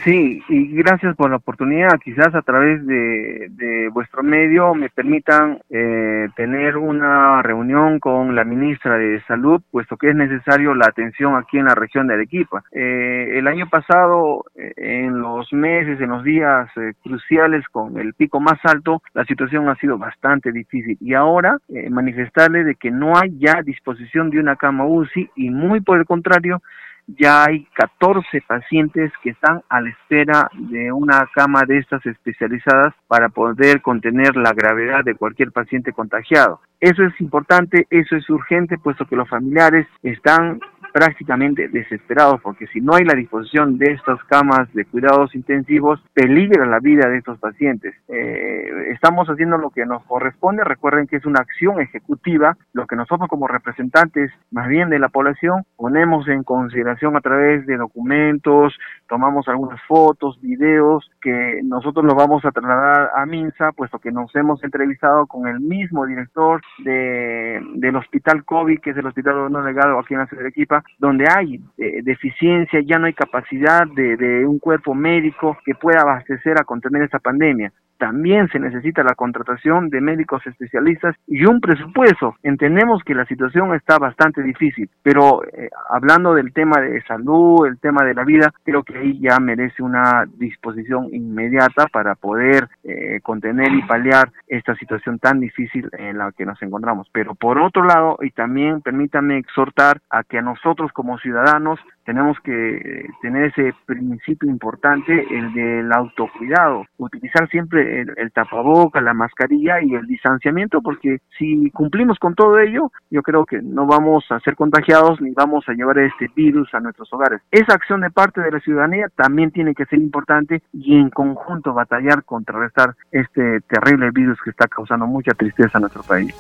Sí, 0.03 0.43
y 0.49 0.67
gracias 0.75 1.15
por 1.15 1.29
la 1.29 1.37
oportunidad. 1.37 1.97
Quizás 2.03 2.35
a 2.35 2.41
través 2.41 2.85
de, 2.85 3.89
vuestro 3.93 4.21
medio 4.21 4.73
me 4.73 4.89
permitan 4.89 5.59
eh, 5.69 6.27
tener 6.35 6.75
una 6.75 7.41
reunión 7.41 7.99
con 7.99 8.35
la 8.35 8.43
ministra 8.43 8.97
de 8.97 9.21
Salud, 9.27 9.61
puesto 9.71 9.95
que 9.95 10.09
es 10.09 10.15
necesario 10.15 10.73
la 10.75 10.87
atención 10.87 11.37
aquí 11.37 11.57
en 11.57 11.65
la 11.65 11.75
región 11.75 12.07
de 12.07 12.15
Arequipa. 12.15 12.63
Eh, 12.73 13.35
el 13.35 13.47
año 13.47 13.69
pasado, 13.69 14.43
eh, 14.55 14.73
en 14.75 15.21
los 15.21 15.53
meses, 15.53 16.01
en 16.01 16.09
los 16.09 16.23
días 16.25 16.69
cruciales 17.01 17.63
con 17.71 17.97
el 17.97 18.13
pico 18.13 18.41
más 18.41 18.59
alto, 18.63 19.01
la 19.13 19.23
situación 19.23 19.69
ha 19.69 19.75
sido 19.75 19.97
bastante 19.97 20.51
difícil. 20.51 20.97
Y 20.99 21.13
ahora 21.13 21.59
manifestarle 21.89 22.65
de 22.65 22.75
que 22.75 22.91
no 22.91 23.17
hay 23.17 23.37
ya 23.39 23.61
disposición 23.61 24.31
de 24.31 24.39
una 24.39 24.57
cama 24.57 24.85
UCI 24.85 25.29
y 25.37 25.49
muy 25.49 25.79
por 25.79 25.97
el 25.97 26.05
contrario, 26.05 26.61
ya 27.07 27.45
hay 27.45 27.67
14 27.73 28.41
pacientes 28.47 29.11
que 29.21 29.31
están 29.31 29.61
a 29.69 29.81
la 29.81 29.89
espera 29.89 30.49
de 30.53 30.91
una 30.91 31.27
cama 31.33 31.63
de 31.67 31.79
estas 31.79 32.05
especializadas 32.05 32.93
para 33.07 33.29
poder 33.29 33.81
contener 33.81 34.35
la 34.35 34.53
gravedad 34.53 35.03
de 35.03 35.15
cualquier 35.15 35.51
paciente 35.51 35.91
contagiado. 35.91 36.61
Eso 36.79 37.03
es 37.03 37.19
importante, 37.21 37.87
eso 37.89 38.15
es 38.15 38.29
urgente, 38.29 38.77
puesto 38.77 39.05
que 39.05 39.15
los 39.15 39.29
familiares 39.29 39.87
están 40.01 40.59
prácticamente 40.93 41.67
desesperados 41.67 42.39
porque 42.41 42.67
si 42.67 42.79
no 42.79 42.93
hay 42.93 43.03
la 43.03 43.15
disposición 43.15 43.77
de 43.77 43.93
estas 43.93 44.23
camas 44.25 44.71
de 44.73 44.85
cuidados 44.85 45.33
intensivos, 45.35 45.99
peligra 46.13 46.65
la 46.67 46.79
vida 46.79 47.09
de 47.09 47.17
estos 47.17 47.39
pacientes. 47.39 47.95
Eh, 48.07 48.91
estamos 48.91 49.27
haciendo 49.27 49.57
lo 49.57 49.71
que 49.71 49.85
nos 49.85 50.03
corresponde, 50.03 50.63
recuerden 50.63 51.07
que 51.07 51.17
es 51.17 51.25
una 51.25 51.41
acción 51.41 51.81
ejecutiva, 51.81 52.55
lo 52.73 52.85
que 52.85 52.95
nosotros 52.95 53.27
como 53.27 53.47
representantes 53.47 54.31
más 54.51 54.67
bien 54.67 54.89
de 54.89 54.99
la 54.99 55.09
población 55.09 55.63
ponemos 55.75 56.27
en 56.27 56.43
consideración 56.43 57.17
a 57.17 57.21
través 57.21 57.65
de 57.65 57.77
documentos, 57.77 58.77
tomamos 59.07 59.47
algunas 59.47 59.81
fotos, 59.87 60.39
videos 60.41 61.09
que 61.21 61.61
nosotros 61.63 62.05
los 62.05 62.15
vamos 62.15 62.45
a 62.45 62.51
trasladar 62.51 63.09
a 63.15 63.25
MINSA, 63.25 63.71
puesto 63.71 63.97
que 63.97 64.11
nos 64.11 64.33
hemos 64.35 64.63
entrevistado 64.63 65.25
con 65.25 65.47
el 65.47 65.59
mismo 65.59 66.05
director 66.05 66.61
de, 66.79 67.61
del 67.75 67.95
hospital 67.95 68.43
COVID, 68.45 68.79
que 68.79 68.91
es 68.91 68.97
el 68.97 69.07
hospital 69.07 69.51
no 69.51 69.61
legado 69.61 69.99
aquí 69.99 70.13
en 70.13 70.19
la 70.19 70.27
ciudad 70.27 70.43
de 70.43 70.47
Arequipa, 70.47 70.82
donde 70.99 71.25
hay 71.29 71.59
eh, 71.77 72.01
deficiencia, 72.03 72.81
ya 72.81 72.99
no 72.99 73.07
hay 73.07 73.13
capacidad 73.13 73.87
de, 73.87 74.45
un 74.45 74.59
cuerpo 74.59 74.93
médico 74.93 75.57
que 75.65 75.75
pueda 75.75 76.01
abastecer 76.01 76.59
a 76.59 76.63
contener 76.63 77.03
esta 77.03 77.19
pandemia 77.19 77.71
también 78.03 78.49
se 78.49 78.59
necesita 78.59 79.01
la 79.01 79.15
contratación 79.15 79.89
de 79.89 80.01
médicos 80.01 80.45
especialistas 80.45 81.15
y 81.25 81.45
un 81.45 81.61
presupuesto. 81.61 82.35
Entendemos 82.43 83.01
que 83.05 83.15
la 83.15 83.25
situación 83.25 83.73
está 83.75 83.97
bastante 83.97 84.43
difícil, 84.43 84.89
pero 85.01 85.41
eh, 85.45 85.69
hablando 85.89 86.33
del 86.33 86.51
tema 86.51 86.81
de 86.81 87.01
salud, 87.03 87.65
el 87.65 87.79
tema 87.79 88.03
de 88.03 88.13
la 88.13 88.25
vida, 88.25 88.51
creo 88.65 88.83
que 88.83 88.97
ahí 88.97 89.21
ya 89.21 89.39
merece 89.39 89.81
una 89.81 90.25
disposición 90.37 91.13
inmediata 91.13 91.87
para 91.93 92.15
poder 92.15 92.67
eh, 92.83 93.21
contener 93.23 93.71
y 93.73 93.83
paliar 93.83 94.33
esta 94.47 94.75
situación 94.75 95.17
tan 95.19 95.39
difícil 95.39 95.89
en 95.97 96.17
la 96.17 96.33
que 96.33 96.45
nos 96.45 96.61
encontramos. 96.61 97.07
Pero 97.13 97.35
por 97.35 97.57
otro 97.57 97.85
lado, 97.85 98.17
y 98.21 98.31
también 98.31 98.81
permítanme 98.81 99.37
exhortar 99.37 100.01
a 100.09 100.23
que 100.23 100.39
a 100.39 100.41
nosotros 100.41 100.72
como 100.93 101.17
ciudadanos 101.19 101.79
tenemos 102.05 102.37
que 102.41 103.07
tener 103.21 103.45
ese 103.45 103.73
principio 103.85 104.49
importante, 104.49 105.25
el 105.31 105.53
del 105.53 105.91
autocuidado, 105.93 106.85
utilizar 106.97 107.47
siempre 107.49 108.01
el, 108.01 108.31
tapaboca, 108.31 108.99
la 109.01 109.13
mascarilla 109.13 109.81
y 109.81 109.95
el 109.95 110.05
distanciamiento, 110.05 110.81
porque 110.81 111.19
si 111.37 111.71
cumplimos 111.71 112.19
con 112.19 112.35
todo 112.35 112.59
ello, 112.59 112.91
yo 113.09 113.21
creo 113.21 113.45
que 113.45 113.61
no 113.61 113.85
vamos 113.85 114.25
a 114.31 114.39
ser 114.41 114.55
contagiados 114.55 115.21
ni 115.21 115.31
vamos 115.31 115.63
a 115.67 115.73
llevar 115.73 115.99
este 115.99 116.29
virus 116.35 116.73
a 116.73 116.79
nuestros 116.79 117.11
hogares. 117.13 117.41
Esa 117.51 117.73
acción 117.73 118.01
de 118.01 118.11
parte 118.11 118.41
de 118.41 118.51
la 118.51 118.59
ciudadanía 118.59 119.07
también 119.15 119.51
tiene 119.51 119.73
que 119.73 119.85
ser 119.85 119.99
importante 119.99 120.61
y 120.73 120.97
en 120.97 121.09
conjunto 121.09 121.73
batallar 121.73 122.23
contrarrestar 122.23 122.95
este 123.11 123.61
terrible 123.61 124.11
virus 124.11 124.41
que 124.43 124.49
está 124.49 124.67
causando 124.67 125.07
mucha 125.07 125.31
tristeza 125.33 125.77
a 125.77 125.81
nuestro 125.81 126.03
país. 126.03 126.33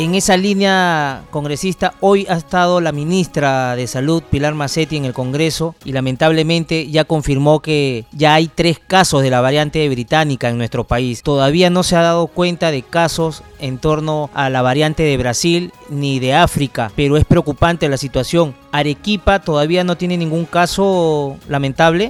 En 0.00 0.14
esa 0.14 0.38
línea, 0.38 1.24
congresista, 1.30 1.92
hoy 2.00 2.26
ha 2.30 2.32
estado 2.32 2.80
la 2.80 2.90
ministra 2.90 3.76
de 3.76 3.86
Salud, 3.86 4.22
Pilar 4.22 4.54
Macetti, 4.54 4.96
en 4.96 5.04
el 5.04 5.12
Congreso 5.12 5.74
y 5.84 5.92
lamentablemente 5.92 6.90
ya 6.90 7.04
confirmó 7.04 7.60
que 7.60 8.06
ya 8.10 8.32
hay 8.32 8.48
tres 8.48 8.78
casos 8.78 9.22
de 9.22 9.28
la 9.28 9.42
variante 9.42 9.86
británica 9.90 10.48
en 10.48 10.56
nuestro 10.56 10.84
país. 10.84 11.22
Todavía 11.22 11.68
no 11.68 11.82
se 11.82 11.96
ha 11.96 12.02
dado 12.02 12.28
cuenta 12.28 12.70
de 12.70 12.80
casos 12.80 13.44
en 13.58 13.76
torno 13.76 14.30
a 14.32 14.48
la 14.48 14.62
variante 14.62 15.02
de 15.02 15.18
Brasil 15.18 15.70
ni 15.90 16.18
de 16.18 16.32
África, 16.32 16.90
pero 16.96 17.18
es 17.18 17.26
preocupante 17.26 17.86
la 17.90 17.98
situación. 17.98 18.54
Arequipa 18.72 19.40
todavía 19.40 19.84
no 19.84 19.98
tiene 19.98 20.16
ningún 20.16 20.46
caso 20.46 21.36
lamentable 21.46 22.08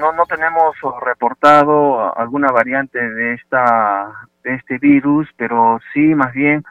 no, 0.00 0.12
no 0.12 0.26
tenemos 0.26 0.76
reportado 1.00 2.16
alguna 2.18 2.48
variante 2.50 2.98
de 2.98 3.34
esta 3.34 4.28
este 4.44 4.78
virus, 4.78 5.28
pero 5.36 5.78
sí 5.92 6.14
más 6.14 6.32
bien 6.32 6.64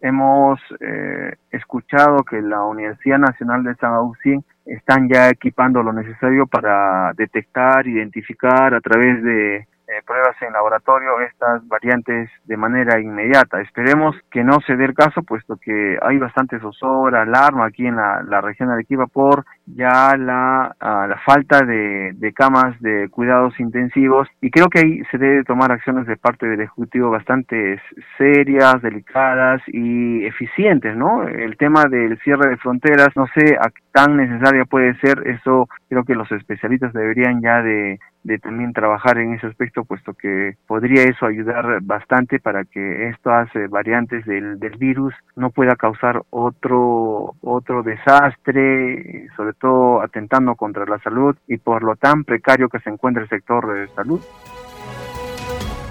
hemos 0.00 0.60
eh, 0.80 1.34
escuchado 1.50 2.22
que 2.22 2.40
la 2.40 2.62
Universidad 2.62 3.18
Nacional 3.18 3.64
de 3.64 3.74
San 3.76 3.92
Agustín 3.94 4.44
están 4.64 5.08
ya 5.08 5.28
equipando 5.28 5.82
lo 5.82 5.92
necesario 5.92 6.46
para 6.46 7.12
detectar, 7.14 7.86
identificar 7.86 8.74
a 8.74 8.80
través 8.80 9.22
de 9.22 9.66
eh, 9.88 10.02
pruebas 10.06 10.36
en 10.42 10.52
laboratorio 10.52 11.20
estas 11.20 11.66
variantes 11.66 12.30
de 12.44 12.56
manera 12.58 13.00
inmediata. 13.00 13.60
Esperemos 13.62 14.14
que 14.30 14.44
no 14.44 14.58
se 14.66 14.76
dé 14.76 14.84
el 14.84 14.94
caso, 14.94 15.22
puesto 15.22 15.56
que 15.56 15.98
hay 16.02 16.18
bastante 16.18 16.60
zozobra, 16.60 17.22
alarma 17.22 17.66
aquí 17.66 17.86
en 17.86 17.96
la, 17.96 18.40
región 18.42 18.68
de 18.68 18.74
Arequipa 18.74 19.06
por 19.06 19.44
ya 19.66 20.14
la, 20.16 20.74
ah, 20.78 21.06
la 21.08 21.18
falta 21.24 21.64
de, 21.64 22.12
de, 22.14 22.32
camas 22.32 22.78
de 22.80 23.08
cuidados 23.10 23.58
intensivos 23.58 24.28
y 24.40 24.50
creo 24.50 24.68
que 24.68 24.80
ahí 24.80 25.02
se 25.10 25.18
debe 25.18 25.44
tomar 25.44 25.72
acciones 25.72 26.06
de 26.06 26.16
parte 26.16 26.46
del 26.46 26.60
Ejecutivo 26.60 27.10
bastante 27.10 27.80
serias, 28.16 28.80
delicadas 28.82 29.62
y 29.68 30.24
eficientes, 30.26 30.96
¿no? 30.96 31.26
El 31.26 31.56
tema 31.56 31.84
del 31.86 32.18
cierre 32.20 32.50
de 32.50 32.56
fronteras, 32.58 33.08
no 33.16 33.26
sé 33.34 33.56
a 33.56 33.70
tan 33.98 34.16
necesaria 34.16 34.64
puede 34.64 34.96
ser, 35.00 35.26
eso 35.26 35.68
creo 35.88 36.04
que 36.04 36.14
los 36.14 36.30
especialistas 36.30 36.92
deberían 36.92 37.42
ya 37.42 37.60
de 37.62 37.98
también 38.40 38.72
trabajar 38.72 39.18
en 39.18 39.34
ese 39.34 39.48
aspecto, 39.48 39.84
puesto 39.84 40.14
que 40.14 40.54
podría 40.68 41.02
eso 41.02 41.26
ayudar 41.26 41.80
bastante 41.82 42.38
para 42.38 42.64
que 42.64 43.08
estas 43.08 43.48
eh, 43.56 43.66
variantes 43.68 44.24
del, 44.24 44.56
virus 44.78 45.14
no 45.34 45.50
pueda 45.50 45.74
causar 45.74 46.22
otro, 46.30 47.34
otro 47.40 47.82
desastre, 47.82 49.26
sobre 49.36 49.54
todo 49.54 50.00
atentando 50.00 50.54
contra 50.54 50.84
la 50.84 51.00
salud 51.00 51.34
y 51.48 51.56
por 51.56 51.82
lo 51.82 51.96
tan 51.96 52.22
precario 52.22 52.68
que 52.68 52.78
se 52.78 52.90
encuentra 52.90 53.24
el 53.24 53.28
sector 53.28 53.66
de 53.74 53.88
salud. 53.94 54.20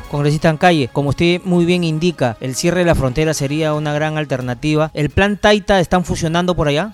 Congresista 0.10 0.50
en 0.50 0.58
calle, 0.58 0.90
como 0.94 1.10
usted 1.10 1.42
muy 1.44 1.66
bien 1.66 1.84
indica, 1.84 2.38
el 2.40 2.56
cierre 2.56 2.80
de 2.80 2.86
la 2.86 2.96
frontera 2.96 3.34
sería 3.34 3.74
una 3.74 3.92
gran 3.92 4.18
alternativa. 4.18 4.92
¿El 4.94 5.10
plan 5.10 5.36
Taita 5.36 5.82
están 5.82 6.06
funcionando 6.06 6.56
por 6.56 6.70
allá? 6.70 6.94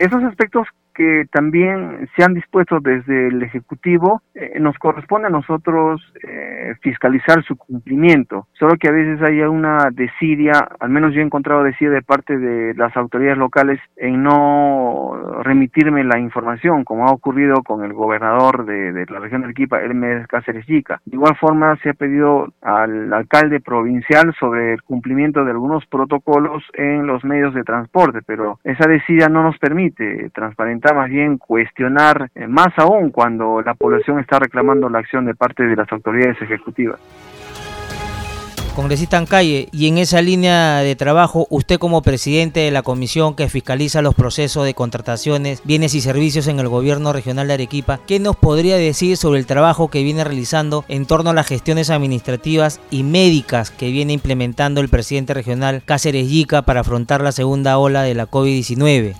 Esos 0.00 0.24
aspectos 0.24 0.66
que 0.94 1.26
también 1.30 2.08
se 2.16 2.24
han 2.24 2.32
dispuesto 2.32 2.80
desde 2.80 3.28
el 3.28 3.42
Ejecutivo, 3.42 4.22
eh, 4.34 4.58
nos 4.58 4.78
corresponde 4.78 5.26
a 5.26 5.30
nosotros 5.30 6.00
eh, 6.26 6.49
fiscalizar 6.76 7.42
su 7.44 7.56
cumplimiento. 7.56 8.46
Solo 8.52 8.76
que 8.76 8.88
a 8.88 8.92
veces 8.92 9.20
hay 9.22 9.40
una 9.40 9.88
desidia, 9.92 10.52
al 10.80 10.90
menos 10.90 11.14
yo 11.14 11.20
he 11.20 11.24
encontrado 11.24 11.62
desidia 11.62 11.90
de 11.90 12.02
parte 12.02 12.38
de 12.38 12.74
las 12.74 12.96
autoridades 12.96 13.38
locales 13.38 13.80
en 13.96 14.22
no 14.22 15.40
remitirme 15.42 16.04
la 16.04 16.18
información, 16.18 16.84
como 16.84 17.06
ha 17.06 17.12
ocurrido 17.12 17.62
con 17.62 17.84
el 17.84 17.92
gobernador 17.92 18.64
de, 18.64 19.06
la 19.08 19.18
región 19.18 19.42
de 19.42 19.46
Arequipa, 19.46 19.80
Hermes 19.80 20.26
Cáceres 20.26 20.66
Yica. 20.66 21.00
De 21.04 21.16
igual 21.16 21.36
forma, 21.36 21.76
se 21.82 21.90
ha 21.90 21.94
pedido 21.94 22.52
al 22.62 23.12
alcalde 23.12 23.60
provincial 23.60 24.34
sobre 24.38 24.74
el 24.74 24.82
cumplimiento 24.82 25.44
de 25.44 25.50
algunos 25.52 25.86
protocolos 25.86 26.62
en 26.74 27.06
los 27.06 27.24
medios 27.24 27.54
de 27.54 27.64
transporte, 27.64 28.20
pero 28.26 28.58
esa 28.64 28.88
desidia 28.88 29.28
no 29.28 29.42
nos 29.42 29.58
permite 29.58 30.30
transparentar 30.30 30.94
más 30.94 31.08
bien 31.08 31.38
cuestionar 31.38 32.30
eh, 32.34 32.46
más 32.46 32.68
aún 32.76 33.10
cuando 33.10 33.62
la 33.62 33.74
población 33.74 34.20
está 34.20 34.38
reclamando 34.38 34.88
la 34.88 34.98
acción 34.98 35.24
de 35.26 35.34
parte 35.34 35.64
de 35.64 35.76
las 35.76 35.90
autoridades 35.92 36.40
ejecutivas. 36.40 36.59
Congresista 38.74 39.18
Ancalle, 39.18 39.68
y 39.72 39.88
en 39.88 39.98
esa 39.98 40.22
línea 40.22 40.78
de 40.78 40.94
trabajo, 40.94 41.46
usted 41.50 41.78
como 41.78 42.02
presidente 42.02 42.60
de 42.60 42.70
la 42.70 42.82
comisión 42.82 43.34
que 43.34 43.48
fiscaliza 43.48 44.00
los 44.00 44.14
procesos 44.14 44.64
de 44.64 44.74
contrataciones, 44.74 45.60
bienes 45.64 45.94
y 45.94 46.00
servicios 46.00 46.46
en 46.46 46.60
el 46.60 46.68
gobierno 46.68 47.12
regional 47.12 47.48
de 47.48 47.54
Arequipa, 47.54 48.00
¿qué 48.06 48.20
nos 48.20 48.36
podría 48.36 48.76
decir 48.76 49.16
sobre 49.16 49.40
el 49.40 49.46
trabajo 49.46 49.88
que 49.88 50.04
viene 50.04 50.22
realizando 50.22 50.84
en 50.88 51.04
torno 51.04 51.30
a 51.30 51.34
las 51.34 51.48
gestiones 51.48 51.90
administrativas 51.90 52.80
y 52.90 53.02
médicas 53.02 53.70
que 53.70 53.90
viene 53.90 54.12
implementando 54.12 54.80
el 54.80 54.88
presidente 54.88 55.34
regional 55.34 55.82
Cáceres 55.84 56.30
Yica 56.30 56.62
para 56.62 56.80
afrontar 56.80 57.22
la 57.22 57.32
segunda 57.32 57.76
ola 57.76 58.02
de 58.02 58.14
la 58.14 58.30
COVID-19? 58.30 59.14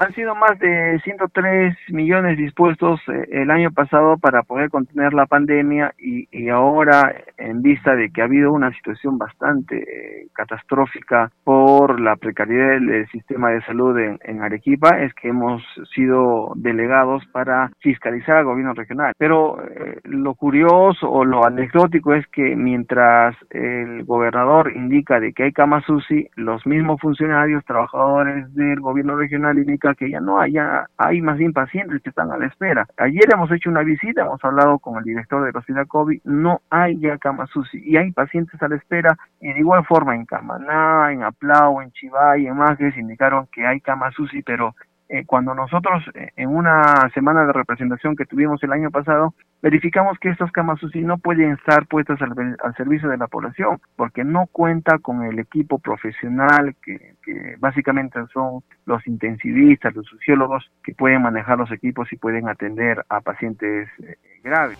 Han 0.00 0.14
sido 0.14 0.34
más 0.34 0.58
de 0.58 0.98
103 1.04 1.76
millones 1.90 2.38
dispuestos 2.38 2.98
eh, 3.06 3.28
el 3.32 3.50
año 3.50 3.70
pasado 3.70 4.16
para 4.16 4.42
poder 4.44 4.70
contener 4.70 5.12
la 5.12 5.26
pandemia 5.26 5.92
y, 5.98 6.48
ahora 6.48 7.14
en 7.36 7.60
vista 7.60 7.94
de 7.94 8.10
que 8.10 8.22
ha 8.22 8.24
habido 8.24 8.50
una 8.50 8.72
situación 8.72 9.18
bastante 9.18 9.76
eh, 9.76 10.26
catastrófica 10.32 11.30
por 11.44 12.00
la 12.00 12.16
precariedad 12.16 12.80
del, 12.80 13.06
sistema 13.10 13.50
de 13.50 13.60
salud 13.62 13.96
en, 13.98 14.42
Arequipa 14.42 14.88
es 15.02 15.12
que 15.14 15.28
hemos 15.28 15.62
sido 15.94 16.52
delegados 16.56 17.22
para 17.26 17.70
fiscalizar 17.80 18.38
al 18.38 18.46
gobierno 18.46 18.72
regional. 18.72 19.12
Pero 19.18 19.62
eh, 19.62 20.00
lo 20.04 20.34
curioso 20.34 21.10
o 21.10 21.26
lo 21.26 21.44
anecdótico 21.44 22.14
es 22.14 22.26
que 22.28 22.56
mientras 22.56 23.36
el 23.50 24.04
gobernador 24.04 24.72
indica 24.74 25.20
de 25.20 25.34
que 25.34 25.44
hay 25.44 25.52
camas 25.52 25.86
UCI, 25.88 26.30
los 26.36 26.66
mismos 26.66 26.98
funcionarios, 27.02 27.64
trabajadores 27.66 28.52
del 28.54 28.80
gobierno 28.80 29.16
regional 29.16 29.58
indican 29.58 29.89
que 29.94 30.10
ya 30.10 30.20
no 30.20 30.40
haya, 30.40 30.86
hay 30.96 31.20
más 31.20 31.38
bien 31.38 31.52
pacientes 31.52 32.02
que 32.02 32.10
están 32.10 32.30
a 32.30 32.38
la 32.38 32.46
espera. 32.46 32.86
Ayer 32.96 33.24
hemos 33.32 33.50
hecho 33.52 33.70
una 33.70 33.82
visita, 33.82 34.22
hemos 34.22 34.44
hablado 34.44 34.78
con 34.78 34.98
el 34.98 35.04
director 35.04 35.44
de 35.44 35.52
la 35.52 35.58
hospital 35.58 35.86
COVID, 35.86 36.20
no 36.24 36.60
hay 36.70 36.98
ya 36.98 37.18
camas 37.18 37.54
UCI 37.54 37.82
y 37.84 37.96
hay 37.96 38.12
pacientes 38.12 38.60
a 38.62 38.68
la 38.68 38.76
espera 38.76 39.16
y 39.40 39.52
de 39.52 39.58
igual 39.58 39.84
forma 39.84 40.14
en 40.14 40.26
Camaná, 40.26 41.12
en 41.12 41.22
Aplau, 41.22 41.80
en 41.80 41.90
Chivay, 41.92 42.46
en 42.46 42.56
Magres 42.56 42.96
indicaron 42.96 43.46
que 43.52 43.66
hay 43.66 43.80
camas 43.80 44.18
UCI, 44.18 44.42
pero 44.42 44.74
eh, 45.08 45.24
cuando 45.26 45.54
nosotros 45.54 46.04
eh, 46.14 46.30
en 46.36 46.50
una 46.50 47.10
semana 47.12 47.44
de 47.44 47.52
representación 47.52 48.14
que 48.14 48.26
tuvimos 48.26 48.62
el 48.62 48.72
año 48.72 48.90
pasado, 48.90 49.34
verificamos 49.62 50.18
que 50.18 50.30
estas 50.30 50.50
camas 50.52 50.82
UCI 50.82 51.02
no 51.02 51.18
pueden 51.18 51.52
estar 51.52 51.86
puestas 51.86 52.20
al, 52.22 52.34
servicio 52.76 53.08
de 53.08 53.16
la 53.16 53.26
población 53.26 53.80
porque 53.96 54.24
no 54.24 54.46
cuenta 54.50 54.98
con 54.98 55.22
el 55.22 55.38
equipo 55.38 55.78
profesional 55.78 56.74
que, 56.82 57.14
básicamente 57.58 58.18
son 58.32 58.62
los 58.86 59.06
intensivistas, 59.06 59.94
los 59.94 60.06
sociólogos 60.06 60.70
que 60.82 60.94
pueden 60.94 61.22
manejar 61.22 61.58
los 61.58 61.70
equipos 61.70 62.12
y 62.12 62.16
pueden 62.16 62.48
atender 62.48 63.04
a 63.08 63.20
pacientes 63.20 63.88
eh, 64.02 64.16
graves. 64.42 64.78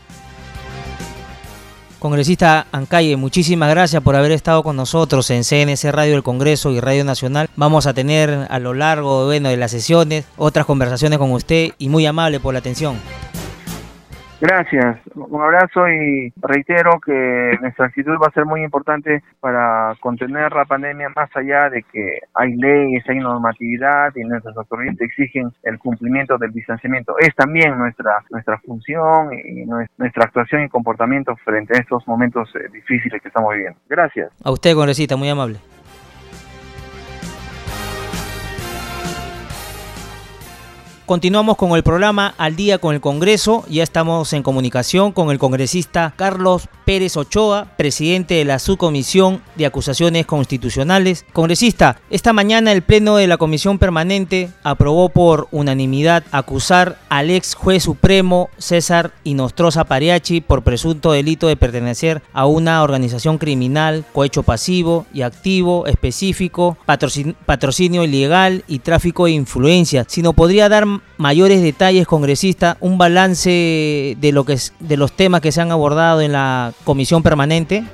Congresista 2.01 2.67
Ancalle, 2.73 3.17
muchísimas 3.19 3.69
gracias 3.69 4.03
por 4.03 4.17
haber 4.17 4.33
estado 4.33 4.63
con 4.63 4.75
nosotros 4.75 5.31
en 5.31 5.43
CNC 5.45 5.93
Radio 5.93 6.15
del 6.15 6.23
Congreso 6.23 6.71
y 6.71 6.81
Radio 6.81 7.05
Nacional. 7.05 7.51
Vamos 7.57 7.87
a 7.87 7.93
tener 7.93 8.47
a 8.49 8.59
lo 8.59 8.73
largo 8.73 9.27
bueno, 9.27 9.51
de 9.51 9.59
las 9.59 9.71
sesiones 9.71 10.27
otras 10.39 10.65
conversaciones 10.65 11.19
con 11.19 11.31
usted 11.31 11.73
y 11.77 11.91
muy 11.91 12.07
amable 12.07 12.41
por 12.41 12.55
la 12.55 12.61
atención. 12.61 12.97
Gracias, 14.41 14.99
un 15.15 15.43
abrazo 15.43 15.87
y 15.89 16.33
reitero 16.41 16.99
que 17.05 17.59
nuestra 17.61 17.87
actitud 17.87 18.13
va 18.13 18.29
a 18.29 18.33
ser 18.33 18.47
muy 18.47 18.63
importante 18.65 19.23
para 19.39 19.95
contener 20.01 20.51
la 20.53 20.65
pandemia 20.65 21.11
más 21.15 21.29
allá 21.37 21.69
de 21.69 21.83
que 21.83 22.21
hay 22.33 22.55
leyes, 22.57 23.05
hay 23.07 23.19
normatividad 23.19 24.13
y 24.17 24.25
nuestras 24.25 24.57
autoridades 24.57 25.01
exigen 25.01 25.53
el 25.63 25.79
cumplimiento 25.79 26.39
del 26.39 26.53
distanciamiento. 26.53 27.15
Es 27.19 27.35
también 27.35 27.77
nuestra 27.79 28.25
nuestra 28.31 28.59
función 28.61 29.31
y 29.35 29.67
nuestra 29.67 30.25
actuación 30.25 30.65
y 30.65 30.69
comportamiento 30.69 31.37
frente 31.45 31.77
a 31.77 31.81
estos 31.81 32.07
momentos 32.09 32.49
eh, 32.55 32.69
difíciles 32.73 33.21
que 33.21 33.29
estamos 33.29 33.53
viviendo. 33.53 33.79
Gracias. 33.89 34.33
A 34.43 34.51
usted, 34.51 34.75
congresista, 34.75 35.17
muy 35.17 35.29
amable. 35.29 35.59
Continuamos 41.11 41.57
con 41.57 41.73
el 41.73 41.83
programa 41.83 42.37
Al 42.39 42.55
día 42.55 42.79
con 42.79 42.95
el 42.95 43.01
Congreso. 43.01 43.65
Ya 43.69 43.83
estamos 43.83 44.33
en 44.33 44.45
comunicación 44.45 45.11
con 45.11 45.33
el 45.33 45.41
congresista 45.41 46.15
Carlos 46.15 46.69
Pérez 46.85 47.17
Ochoa, 47.17 47.67
presidente 47.77 48.35
de 48.35 48.45
la 48.45 48.61
Subcomisión 48.61 49.43
de 49.57 49.67
Acusaciones 49.67 50.25
Constitucionales. 50.25 51.27
Congresista, 51.33 52.01
esta 52.11 52.33
mañana 52.33 52.71
el 52.71 52.83
Pleno 52.83 53.17
de 53.17 53.27
la 53.27 53.39
Comisión 53.39 53.81
Permanente 53.81 54.51
aprobó 54.63 55.09
por 55.09 55.49
unanimidad 55.51 56.23
acusar 56.31 56.97
al 57.09 57.31
ex 57.31 57.57
juez 57.57 57.83
supremo 57.83 58.49
César 58.59 59.11
Inostroza 59.25 59.83
Pariachi 59.83 60.41
por 60.41 60.63
presunto 60.63 61.11
delito 61.11 61.49
de 61.49 61.57
pertenecer 61.57 62.23
a 62.33 62.47
una 62.47 62.85
organización 62.85 63.39
criminal, 63.39 64.05
cohecho 64.13 64.45
pasivo 64.45 65.07
y 65.13 65.23
activo 65.23 65.89
específico, 65.89 66.79
patrocinio 66.87 68.05
ilegal 68.05 68.63
y 68.69 68.79
tráfico 68.79 69.25
de 69.25 69.33
influencia. 69.33 70.05
Si 70.07 70.23
no 70.23 70.35
podría 70.35 70.69
dar 70.69 71.00
mayores 71.19 71.63
detalles, 71.63 72.07
congresista, 72.07 72.77
un 72.81 72.97
balance 72.97 74.17
de 74.19 74.33
lo 74.33 74.45
que 74.45 74.55
es, 74.55 74.75
de 74.81 74.97
los 74.97 75.15
temas 75.15 75.41
que 75.41 75.53
se 75.53 75.61
han 75.61 75.71
abordado 75.71 76.21
en 76.23 76.33
la 76.33 76.73
comisión 76.85 77.23
permanente. 77.23 77.85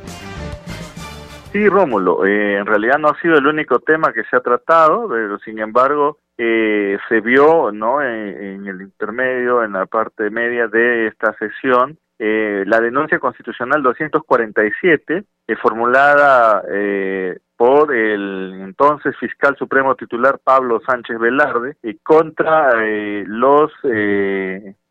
Sí, 1.52 1.68
Rómulo, 1.68 2.26
eh, 2.26 2.58
en 2.58 2.66
realidad 2.66 2.98
no 2.98 3.08
ha 3.08 3.20
sido 3.20 3.38
el 3.38 3.46
único 3.46 3.80
tema 3.80 4.12
que 4.12 4.24
se 4.24 4.36
ha 4.36 4.40
tratado, 4.40 5.08
pero 5.08 5.38
sin 5.38 5.58
embargo 5.58 6.18
eh, 6.36 6.98
se 7.08 7.20
vio 7.20 7.72
no 7.72 8.02
en, 8.02 8.66
el 8.66 8.82
intermedio, 8.82 9.64
en 9.64 9.72
la 9.72 9.86
parte 9.86 10.30
media 10.30 10.68
de 10.68 11.06
esta 11.06 11.34
sesión, 11.38 11.98
eh, 12.18 12.62
la 12.66 12.80
denuncia 12.80 13.18
constitucional 13.18 13.82
247, 13.82 15.24
formulada 15.62 16.62
por 17.56 17.94
el 17.94 18.60
entonces 18.62 19.16
fiscal 19.18 19.56
supremo 19.56 19.94
titular 19.94 20.38
Pablo 20.42 20.80
Sánchez 20.86 21.18
Velarde 21.18 21.76
y 21.82 21.94
contra 21.94 22.70
los 23.26 23.72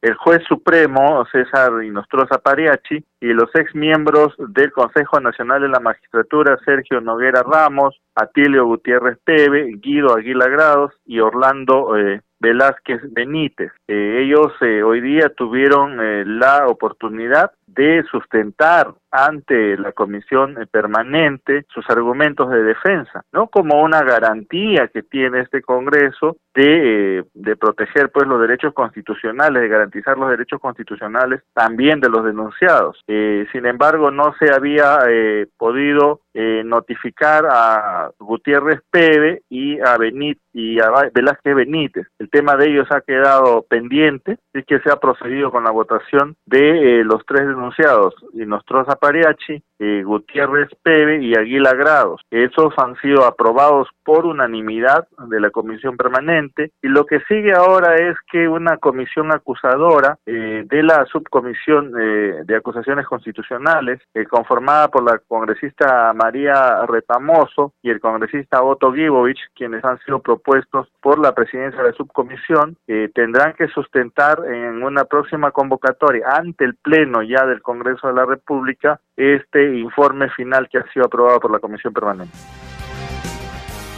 el 0.06 0.14
juez 0.14 0.44
supremo 0.48 1.26
César 1.32 1.84
Inostroza 1.84 2.38
Pariachi 2.38 3.04
y 3.20 3.34
los 3.34 3.50
ex 3.56 3.74
miembros 3.74 4.36
del 4.38 4.72
Consejo 4.72 5.20
Nacional 5.20 5.64
de 5.64 5.70
la 5.70 5.80
Magistratura 5.80 6.60
Sergio 6.64 7.02
Noguera 7.02 7.42
Ramos, 7.42 8.00
Atilio 8.14 8.66
Gutiérrez 8.66 9.18
Pebe, 9.24 9.72
Guido 9.78 10.16
Aguila 10.16 10.48
Grados 10.48 10.94
y 11.08 11.20
Orlando 11.20 11.98
eh, 11.98 12.22
Velázquez 12.40 13.02
Benítez. 13.14 13.72
Eh, 13.88 14.22
ellos 14.22 14.54
eh, 14.62 14.84
hoy 14.84 15.02
día 15.02 15.30
tuvieron 15.36 15.98
la 16.40 16.68
oportunidad 16.68 17.52
de 17.66 18.04
sustentar 18.10 18.94
ante 19.12 19.78
la 19.78 19.92
comisión 19.92 20.56
permanente 20.72 21.66
sus 21.74 21.90
argumentos 21.90 22.50
de 22.50 22.64
defensa, 22.64 23.24
no 23.34 23.48
como 23.48 23.82
una 23.82 24.02
garantía 24.02 24.88
que 24.88 25.04
tiene 25.04 25.42
este 25.42 25.62
Congreso 25.62 26.38
de, 26.54 27.26
de 27.34 27.56
proteger 27.58 28.12
pues 28.12 28.28
los 28.28 28.40
derechos 28.40 28.74
constitucionales, 28.74 29.62
de 29.62 29.68
garantizar 29.68 29.95
los 30.18 30.30
derechos 30.30 30.60
constitucionales 30.60 31.42
también 31.54 32.00
de 32.00 32.10
los 32.10 32.24
denunciados. 32.24 33.00
Eh, 33.08 33.46
sin 33.52 33.66
embargo, 33.66 34.12
no 34.12 34.34
se 34.40 34.54
había 34.54 35.00
eh, 35.10 35.48
podido 35.58 36.22
eh, 36.34 36.64
notificar 36.66 37.46
a 37.50 38.12
Gutiérrez 38.20 38.82
Pebe 38.92 39.44
y 39.50 39.80
a 39.80 39.98
Benítez 39.98 40.42
y 40.54 40.80
a 40.80 40.90
Velázquez 41.14 41.54
Benítez. 41.54 42.08
El 42.18 42.30
tema 42.30 42.56
de 42.56 42.68
ellos 42.68 42.88
ha 42.90 43.02
quedado 43.02 43.64
pendiente, 43.64 44.38
y 44.54 44.64
que 44.64 44.80
se 44.80 44.90
ha 44.90 44.96
procedido 44.96 45.52
con 45.52 45.66
la 45.66 45.72
votación 45.72 46.38
de 46.46 47.04
los 47.04 47.26
tres 47.26 47.46
denunciados, 47.46 48.16
Nostroza 48.34 48.96
Pariachi, 48.96 49.62
Gutiérrez 49.80 50.70
Pebe 50.84 51.24
y 51.24 51.36
Aguila 51.36 51.74
Grados. 51.74 52.22
Esos 52.32 52.74
han 52.78 52.96
sido 53.02 53.26
aprobados 53.26 53.88
por 54.04 54.26
unanimidad 54.26 55.08
de 55.30 55.40
la 55.40 55.50
comisión 55.50 55.98
permanente 55.98 56.72
y 56.82 56.88
lo 56.88 57.06
que 57.06 57.20
sigue 57.28 57.54
ahora 57.54 57.96
es 57.96 58.16
que 58.32 58.48
una 58.48 58.78
comisión 58.78 59.32
acusadora 59.32 60.18
de 60.26 60.84
la 60.84 61.06
subcomisión 61.06 61.92
de 61.92 62.56
acusaciones 62.56 63.08
constitucionales 63.08 64.00
conformada 64.30 64.90
por 64.90 65.04
la 65.04 65.20
congresista 65.28 66.14
María 66.14 66.86
Retamoso 66.86 67.74
y 67.82 67.90
el 67.90 68.00
congresista 68.00 68.64
Otto 68.64 68.94
Gibovich, 68.94 69.40
quienes 69.56 69.84
han 69.84 70.00
sido 70.00 70.20
propuestos 70.20 70.88
por 71.02 71.20
la 71.20 71.34
presidencia 71.34 71.82
de 71.82 71.90
la 71.90 71.96
subcomisión, 71.96 72.78
eh, 72.88 73.10
tendrán 73.14 73.54
que 73.54 73.68
sustentar 73.68 74.40
en 74.46 74.84
una 74.84 75.06
próxima 75.06 75.52
convocatoria 75.52 76.28
ante 76.36 76.66
el 76.66 76.76
Pleno 76.76 77.24
ya 77.24 77.46
del 77.46 77.62
Congreso 77.62 78.08
de 78.08 78.14
la 78.14 78.26
República 78.26 79.00
este 79.16 79.65
informe 79.74 80.30
final 80.30 80.68
que 80.70 80.78
ha 80.78 80.92
sido 80.92 81.06
aprobado 81.06 81.40
por 81.40 81.52
la 81.52 81.60
Comisión 81.60 81.94
Permanente. 81.94 82.38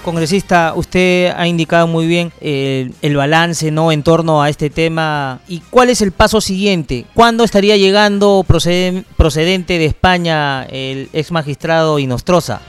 Congresista, 0.07 0.71
usted 0.73 1.33
ha 1.35 1.47
indicado 1.47 1.85
muy 1.85 2.07
bien 2.07 2.31
el, 2.39 3.17
balance 3.17 3.71
¿no? 3.71 3.91
en 3.91 4.03
torno 4.03 4.41
a 4.41 4.47
este 4.47 4.69
tema. 4.69 5.39
¿Y 5.49 5.59
cuál 5.69 5.89
es 5.89 6.01
el 6.01 6.13
paso 6.13 6.39
siguiente? 6.39 7.03
¿Cuándo 7.13 7.43
estaría 7.43 7.75
llegando 7.75 8.45
procedente 8.47 9.77
de 9.77 9.85
España 9.85 10.63
el 10.63 11.09
ex 11.11 11.33
magistrado 11.33 11.99
Inostroza? 11.99 12.61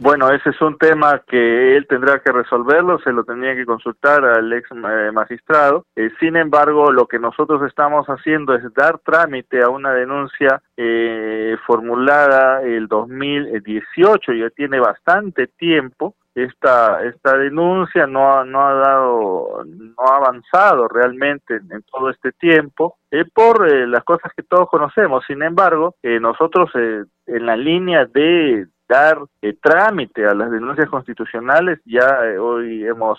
Bueno, 0.00 0.30
ese 0.30 0.50
es 0.50 0.60
un 0.60 0.78
tema 0.78 1.20
que 1.26 1.76
él 1.76 1.88
tendrá 1.88 2.20
que 2.20 2.30
resolverlo, 2.30 3.00
se 3.00 3.12
lo 3.12 3.24
tendría 3.24 3.56
que 3.56 3.66
consultar 3.66 4.24
al 4.24 4.52
ex 4.52 4.70
eh, 4.70 5.10
magistrado. 5.12 5.86
Eh, 5.96 6.10
sin 6.20 6.36
embargo, 6.36 6.92
lo 6.92 7.08
que 7.08 7.18
nosotros 7.18 7.62
estamos 7.66 8.06
haciendo 8.06 8.54
es 8.54 8.62
dar 8.74 9.00
trámite 9.00 9.60
a 9.60 9.70
una 9.70 9.92
denuncia 9.92 10.62
eh, 10.76 11.56
formulada 11.66 12.62
el 12.62 12.86
2018, 12.86 14.34
ya 14.34 14.50
tiene 14.50 14.78
bastante 14.78 15.48
tiempo. 15.48 16.14
Esta, 16.32 17.02
esta 17.02 17.36
denuncia 17.36 18.06
no 18.06 18.32
ha, 18.32 18.44
no 18.44 18.68
ha 18.68 18.74
dado, 18.74 19.64
no 19.66 20.04
ha 20.06 20.16
avanzado 20.18 20.86
realmente 20.86 21.56
en, 21.56 21.82
todo 21.90 22.10
este 22.10 22.30
tiempo 22.30 22.98
por 23.34 23.68
las 23.88 24.04
cosas 24.04 24.30
que 24.36 24.44
todos 24.44 24.68
conocemos. 24.68 25.24
Sin 25.26 25.42
embargo, 25.42 25.96
nosotros 26.04 26.70
en 26.76 27.46
la 27.46 27.56
línea 27.56 28.04
de 28.04 28.68
dar 28.88 29.18
eh, 29.42 29.54
trámite 29.60 30.24
a 30.26 30.34
las 30.34 30.50
denuncias 30.50 30.88
constitucionales. 30.88 31.78
Ya 31.84 32.24
eh, 32.24 32.38
hoy 32.38 32.84
hemos 32.84 33.18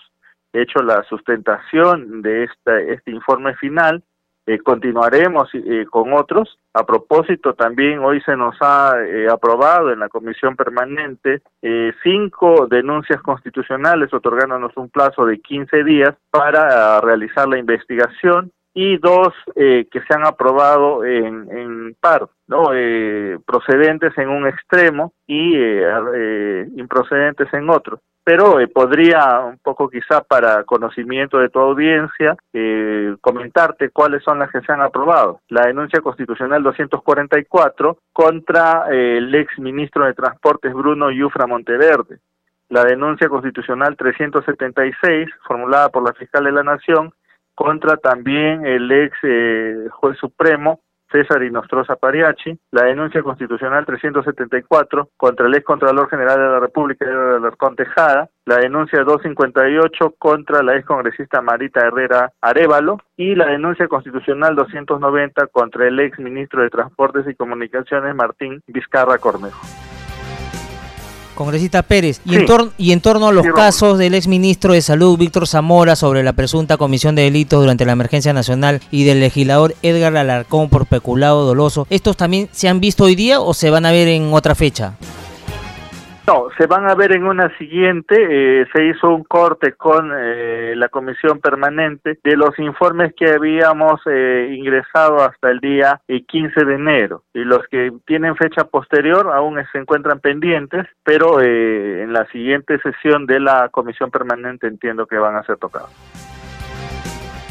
hecho 0.51 0.81
la 0.81 1.03
sustentación 1.03 2.21
de 2.21 2.45
esta, 2.45 2.79
este 2.79 3.11
informe 3.11 3.55
final. 3.55 4.03
Eh, 4.47 4.57
continuaremos 4.59 5.51
con 5.91 6.13
otros. 6.13 6.57
A 6.73 6.83
propósito, 6.83 7.53
también 7.53 7.99
hoy 7.99 8.19
se 8.21 8.35
nos 8.35 8.55
ha 8.61 8.95
aprobado 9.31 9.91
en 9.91 9.99
la 9.99 10.09
comisión 10.09 10.55
permanente 10.55 11.43
cinco 12.01 12.65
denuncias 12.65 13.21
constitucionales, 13.21 14.11
otorgándonos 14.11 14.75
un 14.75 14.89
plazo 14.89 15.25
de 15.27 15.39
15 15.39 15.83
días 15.83 16.15
para 16.31 16.99
realizar 16.99 17.47
la 17.47 17.59
investigación 17.59 18.51
y 18.73 18.97
dos 18.97 19.33
eh, 19.55 19.87
que 19.91 20.01
se 20.01 20.13
han 20.13 20.25
aprobado 20.25 21.03
en, 21.03 21.95
par, 21.99 22.29
¿no? 22.47 22.69
Eh, 22.73 23.37
procedentes 23.45 24.17
en 24.17 24.29
un 24.29 24.47
extremo 24.47 25.13
y 25.27 25.55
eh, 25.55 26.67
improcedentes 26.75 27.51
en 27.53 27.69
otro. 27.69 27.99
Pero 28.23 28.57
podría, 28.73 29.39
un 29.39 29.57
poco 29.57 29.89
quizá 29.89 30.21
para 30.21 30.63
conocimiento 30.63 31.39
de 31.39 31.49
tu 31.49 31.57
audiencia, 31.57 32.35
comentarte 33.21 33.89
cuáles 33.89 34.23
son 34.23 34.37
las 34.37 34.51
que 34.51 34.61
se 34.61 34.71
han 34.71 34.81
aprobado. 34.81 35.41
La 35.47 35.65
denuncia 35.65 35.99
constitucional 36.01 36.61
244 36.61 37.97
contra 38.13 38.85
el 38.91 39.33
ex 39.33 39.57
ministro 39.57 40.05
de 40.05 40.13
Transportes 40.13 40.73
Bruno 40.73 41.09
Yufra 41.09 41.47
Monteverde. 41.47 42.19
La 42.67 42.83
denuncia 42.83 43.27
constitucional 43.29 43.97
376, 43.97 45.27
formulada 45.47 45.89
por 45.89 46.03
la 46.03 46.13
fiscal 46.13 46.43
de 46.43 46.51
la 46.51 46.61
Nación, 46.61 47.11
contra 47.59 47.97
también 47.97 48.65
el 48.65 48.89
ex 48.89 49.17
eh, 49.21 49.89
juez 49.91 50.17
supremo 50.17 50.79
César 51.11 51.43
Inostroza 51.43 51.97
Pariachi, 51.97 52.57
la 52.71 52.85
denuncia 52.85 53.21
constitucional 53.21 53.85
374 53.85 55.09
contra 55.17 55.45
el 55.45 55.55
ex 55.55 55.65
Contralor 55.65 56.09
General 56.09 56.37
de 56.37 56.47
la 56.47 56.59
República, 56.61 57.05
Alarcón 57.05 57.75
Tejada, 57.75 58.29
la 58.45 58.59
denuncia 58.59 59.03
258 59.03 60.15
contra 60.17 60.63
la 60.63 60.77
ex 60.77 60.85
congresista 60.85 61.41
Marita 61.41 61.81
Herrera 61.81 62.31
Arevalo. 62.39 62.97
Y 63.17 63.35
la 63.35 63.47
denuncia 63.47 63.89
constitucional 63.89 64.55
290 64.55 65.47
contra 65.47 65.85
el 65.85 65.99
ex 65.99 66.17
ministro 66.17 66.61
de 66.61 66.69
Transportes 66.69 67.27
y 67.27 67.35
Comunicaciones 67.35 68.15
Martín 68.15 68.61
Vizcarra 68.67 69.17
Cornejo. 69.17 69.59
Congresista 71.39 71.83
Pérez, 71.83 72.19
y, 72.25 72.35
en, 72.35 72.45
y 72.77 72.91
en 72.91 72.99
torno 72.99 73.29
a 73.29 73.31
los 73.31 73.45
casos 73.55 73.97
del 73.97 74.13
ex 74.13 74.27
ministro 74.27 74.73
de 74.73 74.81
Salud, 74.81 75.17
Víctor 75.17 75.47
Zamora, 75.47 75.95
sobre 75.95 76.21
la 76.21 76.33
presunta 76.33 76.75
comisión 76.75 77.15
de 77.15 77.21
delitos 77.21 77.61
durante 77.61 77.85
la 77.85 77.93
emergencia 77.93 78.33
nacional 78.33 78.81
y 78.91 79.05
del 79.05 79.21
legislador 79.21 79.73
Edgar 79.81 80.17
Alarcón 80.17 80.67
por 80.67 80.85
peculado 80.85 81.45
doloso, 81.45 81.87
¿estos 81.89 82.17
también 82.17 82.49
se 82.51 82.67
han 82.67 82.81
visto 82.81 83.05
hoy 83.05 83.15
día 83.15 83.39
o 83.39 83.53
se 83.53 83.69
van 83.69 83.85
a 83.85 83.91
ver 83.93 84.09
en 84.09 84.33
otra 84.33 84.53
fecha? 84.53 84.95
No, 86.29 86.49
se 86.59 86.67
van 86.67 86.87
a 86.87 86.93
ver 86.93 87.11
en 87.13 87.25
una 87.25 87.49
siguiente. 87.57 88.15
Eh, 88.19 88.67
se 88.71 88.85
hizo 88.85 89.09
un 89.09 89.23
corte 89.23 89.73
con 89.73 90.11
eh, 90.15 90.75
la 90.75 90.87
comisión 90.89 91.39
permanente 91.39 92.19
de 92.23 92.37
los 92.37 92.51
informes 92.59 93.15
que 93.17 93.31
habíamos 93.31 93.99
eh, 94.05 94.53
ingresado 94.55 95.23
hasta 95.23 95.49
el 95.49 95.59
día 95.59 95.99
15 96.07 96.65
de 96.65 96.75
enero. 96.75 97.23
Y 97.33 97.39
los 97.39 97.67
que 97.71 97.91
tienen 98.05 98.35
fecha 98.35 98.65
posterior 98.65 99.31
aún 99.33 99.57
se 99.71 99.79
encuentran 99.79 100.19
pendientes, 100.19 100.85
pero 101.03 101.41
en 101.41 102.13
la 102.13 102.27
siguiente 102.27 102.77
sesión 102.77 103.25
de 103.25 103.39
la 103.39 103.69
comisión 103.69 104.11
permanente 104.11 104.67
entiendo 104.67 105.07
que 105.07 105.17
van 105.17 105.35
a 105.35 105.41
ser 105.41 105.57
tocados. 105.57 106.28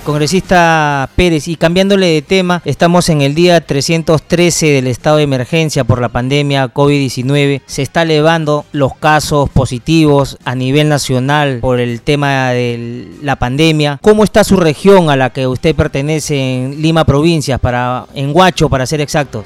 Congresista 0.08 1.06
Pérez, 1.16 1.48
y 1.48 1.56
cambiándole 1.56 2.06
de 2.06 2.22
tema, 2.22 2.62
estamos 2.64 3.10
en 3.10 3.20
el 3.20 3.34
día 3.34 3.60
313 3.60 4.68
del 4.68 4.86
estado 4.86 5.18
de 5.18 5.24
emergencia 5.24 5.84
por 5.84 6.00
la 6.00 6.08
pandemia 6.08 6.72
COVID-19. 6.72 7.60
Se 7.66 7.82
está 7.82 8.04
elevando 8.04 8.64
los 8.72 8.96
casos 8.96 9.50
positivos 9.50 10.38
a 10.46 10.54
nivel 10.54 10.88
nacional 10.88 11.58
por 11.60 11.78
el 11.78 12.00
tema 12.00 12.52
de 12.52 13.06
la 13.22 13.36
pandemia. 13.36 13.98
¿Cómo 14.00 14.24
está 14.24 14.44
su 14.44 14.56
región 14.56 15.10
a 15.10 15.16
la 15.16 15.28
que 15.28 15.46
usted 15.46 15.76
pertenece 15.76 16.36
en 16.38 16.80
Lima 16.80 17.04
Provincia, 17.04 17.58
para, 17.58 18.06
en 18.14 18.34
Huacho 18.34 18.70
para 18.70 18.86
ser 18.86 19.02
exactos? 19.02 19.44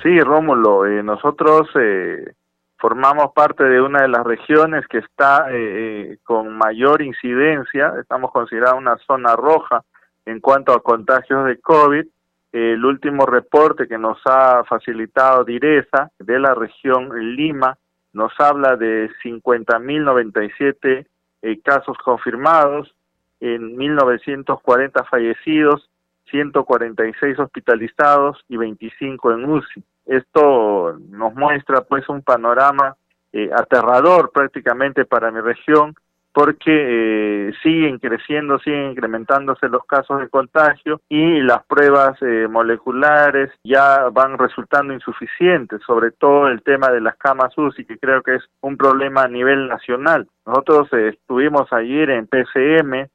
Sí, 0.00 0.16
Rómulo, 0.20 0.86
eh, 0.86 1.02
nosotros... 1.02 1.66
Eh 1.74 2.34
formamos 2.82 3.32
parte 3.32 3.62
de 3.62 3.80
una 3.80 4.02
de 4.02 4.08
las 4.08 4.24
regiones 4.24 4.84
que 4.88 4.98
está 4.98 5.46
eh, 5.52 6.18
con 6.24 6.58
mayor 6.58 7.00
incidencia, 7.00 7.94
estamos 8.00 8.32
considerados 8.32 8.76
una 8.76 8.96
zona 9.06 9.36
roja 9.36 9.84
en 10.26 10.40
cuanto 10.40 10.72
a 10.72 10.82
contagios 10.82 11.46
de 11.46 11.60
COVID. 11.60 12.04
El 12.50 12.84
último 12.84 13.24
reporte 13.24 13.86
que 13.86 13.98
nos 13.98 14.18
ha 14.24 14.64
facilitado 14.64 15.44
Direza 15.44 16.10
de 16.18 16.40
la 16.40 16.56
región 16.56 17.10
Lima 17.36 17.78
nos 18.14 18.32
habla 18.40 18.74
de 18.74 19.08
50.097 19.22 21.06
eh, 21.42 21.60
casos 21.62 21.96
confirmados, 21.98 22.92
en 23.38 23.76
1940 23.76 25.04
fallecidos, 25.04 25.88
146 26.32 27.38
hospitalizados 27.38 28.44
y 28.48 28.56
25 28.56 29.32
en 29.32 29.44
UCI. 29.44 29.84
Esto 30.06 30.98
nos 31.10 31.34
muestra 31.34 31.82
pues 31.82 32.08
un 32.08 32.22
panorama 32.22 32.96
eh, 33.32 33.50
aterrador 33.54 34.30
prácticamente 34.32 35.04
para 35.04 35.30
mi 35.30 35.40
región 35.40 35.94
porque 36.32 37.48
eh, 37.48 37.52
siguen 37.62 37.98
creciendo, 37.98 38.58
siguen 38.58 38.92
incrementándose 38.92 39.68
los 39.68 39.84
casos 39.84 40.20
de 40.20 40.28
contagio 40.28 41.00
y 41.08 41.40
las 41.40 41.64
pruebas 41.66 42.16
eh, 42.22 42.48
moleculares 42.48 43.50
ya 43.62 44.08
van 44.10 44.38
resultando 44.38 44.94
insuficientes, 44.94 45.80
sobre 45.86 46.10
todo 46.10 46.48
el 46.48 46.62
tema 46.62 46.88
de 46.88 47.02
las 47.02 47.16
camas 47.16 47.56
UCI, 47.56 47.84
que 47.84 47.98
creo 47.98 48.22
que 48.22 48.36
es 48.36 48.42
un 48.62 48.76
problema 48.76 49.22
a 49.22 49.28
nivel 49.28 49.68
nacional. 49.68 50.26
Nosotros 50.46 50.88
eh, 50.92 51.08
estuvimos 51.08 51.70
ayer 51.72 52.10
en 52.10 52.26
PCM 52.26 53.08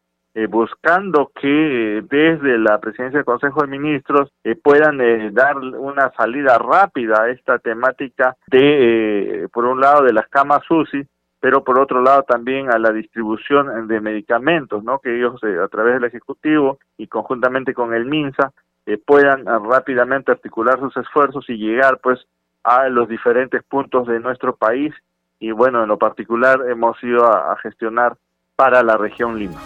buscando 0.49 1.31
que 1.33 2.03
desde 2.07 2.57
la 2.59 2.79
presidencia 2.79 3.17
del 3.17 3.25
Consejo 3.25 3.61
de 3.61 3.67
Ministros 3.67 4.31
puedan 4.63 4.99
dar 5.33 5.57
una 5.57 6.11
salida 6.11 6.57
rápida 6.59 7.23
a 7.23 7.29
esta 7.29 7.57
temática 7.57 8.35
de, 8.47 9.47
por 9.51 9.65
un 9.65 9.81
lado, 9.81 10.03
de 10.03 10.13
las 10.13 10.27
camas 10.27 10.61
UCI, 10.69 11.07
pero 11.39 11.63
por 11.63 11.79
otro 11.79 12.01
lado 12.01 12.23
también 12.23 12.71
a 12.71 12.79
la 12.79 12.91
distribución 12.91 13.87
de 13.87 14.01
medicamentos, 14.01 14.83
¿no? 14.83 14.99
que 14.99 15.15
ellos 15.15 15.39
eh, 15.43 15.57
a 15.63 15.67
través 15.67 15.95
del 15.95 16.05
Ejecutivo 16.05 16.79
y 16.97 17.07
conjuntamente 17.07 17.73
con 17.73 17.93
el 17.93 18.05
MINSA 18.05 18.51
eh, 18.85 18.97
puedan 18.97 19.47
ah, 19.47 19.59
rápidamente 19.59 20.31
articular 20.31 20.79
sus 20.79 20.95
esfuerzos 20.97 21.49
y 21.49 21.57
llegar 21.57 21.99
pues 22.01 22.19
a 22.63 22.89
los 22.89 23.07
diferentes 23.07 23.63
puntos 23.63 24.07
de 24.07 24.19
nuestro 24.19 24.55
país 24.55 24.93
y 25.39 25.51
bueno, 25.51 25.83
en 25.83 25.89
lo 25.89 25.97
particular 25.97 26.59
hemos 26.67 27.01
ido 27.03 27.25
a 27.25 27.55
gestionar 27.57 28.17
para 28.55 28.81
la 28.81 28.97
región 28.97 29.37
Lima. 29.37 29.61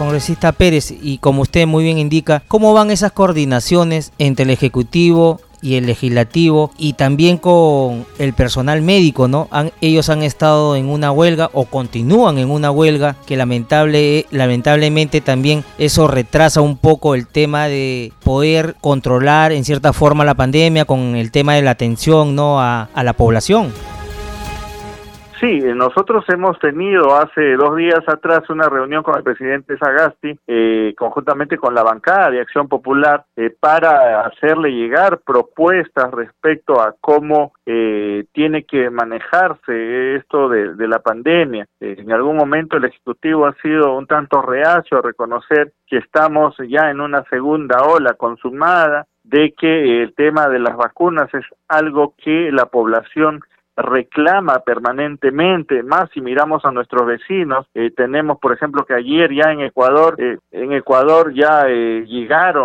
Congresista 0.00 0.52
Pérez, 0.52 0.94
y 1.02 1.18
como 1.18 1.42
usted 1.42 1.66
muy 1.66 1.84
bien 1.84 1.98
indica, 1.98 2.42
¿cómo 2.48 2.72
van 2.72 2.90
esas 2.90 3.12
coordinaciones 3.12 4.12
entre 4.16 4.44
el 4.44 4.50
Ejecutivo 4.50 5.42
y 5.60 5.74
el 5.74 5.84
legislativo 5.84 6.70
y 6.78 6.94
también 6.94 7.36
con 7.36 8.06
el 8.18 8.32
personal 8.32 8.80
médico, 8.80 9.28
¿no? 9.28 9.50
ellos 9.82 10.08
han 10.08 10.22
estado 10.22 10.74
en 10.74 10.88
una 10.88 11.12
huelga 11.12 11.50
o 11.52 11.66
continúan 11.66 12.38
en 12.38 12.50
una 12.50 12.70
huelga 12.70 13.16
que 13.26 13.36
lamentable, 13.36 14.24
lamentablemente 14.30 15.20
también 15.20 15.64
eso 15.76 16.08
retrasa 16.08 16.62
un 16.62 16.78
poco 16.78 17.14
el 17.14 17.26
tema 17.26 17.68
de 17.68 18.10
poder 18.24 18.76
controlar 18.80 19.52
en 19.52 19.66
cierta 19.66 19.92
forma 19.92 20.24
la 20.24 20.32
pandemia 20.32 20.86
con 20.86 21.14
el 21.14 21.30
tema 21.30 21.56
de 21.56 21.60
la 21.60 21.72
atención, 21.72 22.34
¿no? 22.34 22.58
a 22.58 22.88
la 22.94 23.12
población. 23.12 23.70
Sí, 25.40 25.58
nosotros 25.74 26.26
hemos 26.28 26.58
tenido 26.58 27.16
hace 27.16 27.54
dos 27.56 27.74
días 27.74 28.00
atrás 28.06 28.50
una 28.50 28.68
reunión 28.68 29.02
con 29.02 29.16
el 29.16 29.22
presidente 29.22 29.78
Sagasti, 29.78 30.38
eh, 30.46 30.92
conjuntamente 30.98 31.56
con 31.56 31.74
la 31.74 31.82
bancada 31.82 32.30
de 32.30 32.42
Acción 32.42 32.68
Popular, 32.68 33.24
eh, 33.36 33.48
para 33.58 34.26
hacerle 34.26 34.70
llegar 34.70 35.20
propuestas 35.20 36.10
respecto 36.10 36.78
a 36.82 36.94
cómo 37.00 37.54
eh, 37.64 38.26
tiene 38.32 38.64
que 38.64 38.90
manejarse 38.90 40.16
esto 40.16 40.50
de, 40.50 40.74
de 40.74 40.88
la 40.88 40.98
pandemia. 40.98 41.66
en 41.80 42.12
algún 42.12 42.36
momento 42.36 42.76
el 42.76 42.84
Ejecutivo 42.84 43.46
ha 43.46 43.54
sido 43.62 43.96
un 43.96 44.06
tanto 44.06 44.42
reacio 44.42 44.98
a 44.98 45.02
reconocer 45.02 45.72
que 45.86 45.96
estamos 45.96 46.54
ya 46.68 46.90
en 46.90 47.00
una 47.00 47.24
segunda 47.30 47.82
ola 47.84 48.12
consumada, 48.12 49.06
de 49.22 49.52
que 49.52 50.02
el 50.02 50.14
tema 50.14 50.48
de 50.48 50.58
las 50.58 50.76
vacunas 50.76 51.32
es 51.34 51.44
algo 51.68 52.14
que 52.16 52.50
la 52.52 52.66
población 52.66 53.40
reclama 53.82 54.60
permanentemente, 54.60 55.82
más 55.82 56.10
si 56.12 56.20
miramos 56.20 56.64
a 56.64 56.70
nuestros 56.70 57.06
vecinos, 57.06 57.66
eh, 57.74 57.90
tenemos 57.90 58.38
por 58.38 58.52
ejemplo 58.52 58.84
que 58.84 58.94
ayer 58.94 59.32
ya 59.32 59.52
en 59.52 59.60
Ecuador, 59.60 60.14
eh, 60.18 60.38
en 60.50 60.72
Ecuador 60.72 61.32
ya 61.34 61.64
eh, 61.68 62.04
llegaron 62.06 62.60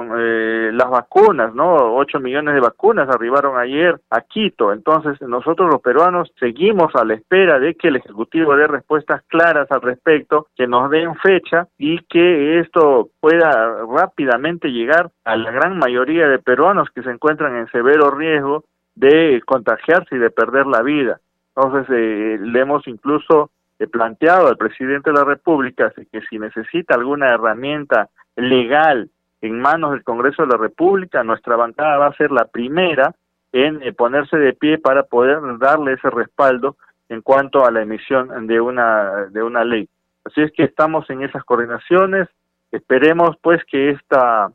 las 0.78 0.90
vacunas, 0.90 1.54
¿no? 1.54 1.96
8 1.96 2.20
millones 2.20 2.56
de 2.56 2.60
vacunas 2.60 3.10
arribaron 3.10 3.58
ayer 3.58 4.00
a 4.10 4.22
Quito, 4.22 4.74
entonces 4.74 5.22
nosotros 5.22 5.70
los 5.72 5.82
peruanos 5.82 6.32
seguimos 6.40 6.94
a 6.96 7.06
la 7.06 7.16
espera 7.16 7.60
de 7.60 7.76
que 7.76 7.90
el 7.90 7.98
Ejecutivo 7.98 8.56
dé 8.56 8.68
respuestas 8.68 9.22
claras 9.28 9.68
al 9.72 9.82
respecto, 9.82 10.48
que 10.56 10.68
nos 10.68 10.90
den 10.90 11.16
fecha 11.16 11.68
y 11.78 12.00
que 12.06 12.60
esto 12.60 13.10
pueda 13.20 13.86
rápidamente 13.86 14.70
llegar 14.70 15.10
a 15.24 15.36
la 15.36 15.52
gran 15.52 15.78
mayoría 15.78 16.28
de 16.28 16.40
peruanos 16.40 16.90
que 16.94 17.04
se 17.04 17.10
encuentran 17.10 17.56
en 17.56 17.68
severo 17.68 18.12
riesgo 18.12 18.64
de 18.96 19.42
contagiarse 19.46 20.16
y 20.16 20.20
de 20.20 20.30
perder 20.30 20.66
la 20.66 20.82
vida. 20.82 21.20
Entonces, 21.56 21.88
eh, 21.90 22.38
le 22.42 22.60
hemos 22.60 22.88
incluso 22.88 23.52
eh, 23.80 23.88
planteado 23.88 24.48
al 24.48 24.58
presidente 24.58 25.12
de 25.12 25.18
la 25.18 25.26
República 25.26 25.94
que 26.12 26.22
si 26.30 26.40
necesita 26.40 26.96
alguna 26.96 27.30
herramienta 27.34 28.10
legal 28.36 29.10
en 29.42 29.60
manos 29.60 29.92
del 29.92 30.04
Congreso 30.04 30.44
de 30.44 30.50
la 30.50 30.58
República, 30.58 31.24
nuestra 31.24 31.56
bancada 31.56 31.98
va 31.98 32.08
a 32.08 32.18
ser 32.18 32.32
la 32.32 32.46
primera 32.46 33.14
en 33.52 33.82
eh, 33.84 33.94
ponerse 33.94 34.38
de 34.38 34.54
pie 34.54 34.78
para 34.78 35.04
poder 35.04 35.40
darle 35.60 35.94
ese 35.94 36.10
respaldo 36.10 36.78
en 37.10 37.22
cuanto 37.22 37.66
a 37.66 37.72
la 37.72 37.82
emisión 37.82 38.48
de 38.48 38.60
una 38.60 39.28
de 39.30 39.44
una 39.44 39.64
ley. 39.64 39.88
Así 40.26 40.42
es 40.42 40.52
que 40.52 40.64
estamos 40.64 41.10
en 41.10 41.22
esas 41.22 41.44
coordinaciones. 41.44 42.28
Esperemos 42.72 43.38
pues 43.42 43.64
que 43.66 43.92
esta 43.92 44.50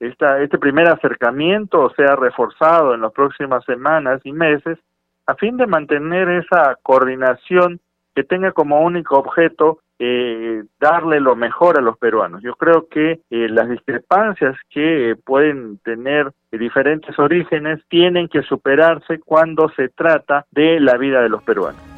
esta, 0.00 0.42
este 0.42 0.58
primer 0.58 0.88
acercamiento 0.88 1.90
sea 1.90 2.16
reforzado 2.16 2.94
en 2.94 3.02
las 3.02 3.12
próximas 3.12 3.64
semanas 3.64 4.20
y 4.24 4.32
meses 4.32 4.78
a 5.26 5.34
fin 5.34 5.56
de 5.56 5.66
mantener 5.66 6.28
esa 6.28 6.76
coordinación 6.82 7.80
que 8.14 8.24
tenga 8.24 8.52
como 8.52 8.80
único 8.80 9.16
objeto 9.16 9.78
eh, 9.98 10.64
darle 10.80 11.20
lo 11.20 11.36
mejor 11.36 11.78
a 11.78 11.82
los 11.82 11.98
peruanos. 11.98 12.42
Yo 12.42 12.54
creo 12.54 12.88
que 12.88 13.20
eh, 13.30 13.48
las 13.50 13.68
discrepancias 13.68 14.56
que 14.70 15.14
pueden 15.24 15.78
tener 15.84 16.32
diferentes 16.50 17.16
orígenes 17.18 17.80
tienen 17.88 18.28
que 18.28 18.42
superarse 18.42 19.20
cuando 19.20 19.68
se 19.76 19.90
trata 19.90 20.46
de 20.50 20.80
la 20.80 20.96
vida 20.96 21.20
de 21.20 21.28
los 21.28 21.42
peruanos. 21.42 21.89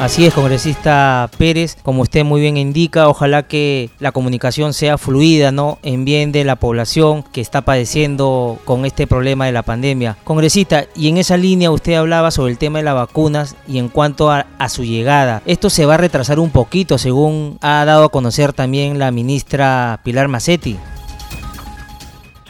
Así 0.00 0.26
es, 0.26 0.34
congresista 0.34 1.30
Pérez, 1.38 1.76
como 1.82 2.02
usted 2.02 2.24
muy 2.24 2.40
bien 2.40 2.56
indica, 2.56 3.08
ojalá 3.08 3.44
que 3.44 3.90
la 4.00 4.10
comunicación 4.10 4.74
sea 4.74 4.98
fluida, 4.98 5.52
¿no? 5.52 5.78
En 5.82 6.04
bien 6.04 6.32
de 6.32 6.44
la 6.44 6.56
población 6.56 7.22
que 7.22 7.40
está 7.40 7.62
padeciendo 7.62 8.58
con 8.64 8.84
este 8.84 9.06
problema 9.06 9.46
de 9.46 9.52
la 9.52 9.62
pandemia. 9.62 10.16
Congresista, 10.24 10.86
y 10.96 11.08
en 11.08 11.18
esa 11.18 11.36
línea 11.36 11.70
usted 11.70 11.94
hablaba 11.94 12.32
sobre 12.32 12.52
el 12.52 12.58
tema 12.58 12.80
de 12.80 12.84
las 12.84 12.96
vacunas 12.96 13.56
y 13.68 13.78
en 13.78 13.88
cuanto 13.88 14.30
a, 14.30 14.46
su 14.68 14.82
llegada. 14.82 15.42
Esto 15.46 15.70
se 15.70 15.86
va 15.86 15.94
a 15.94 15.98
retrasar 15.98 16.38
un 16.40 16.50
poquito, 16.50 16.98
según 16.98 17.58
ha 17.60 17.84
dado 17.84 18.04
a 18.04 18.08
conocer 18.08 18.52
también 18.52 18.98
la 18.98 19.10
ministra 19.10 20.00
Pilar 20.02 20.26
Macetti. 20.28 20.78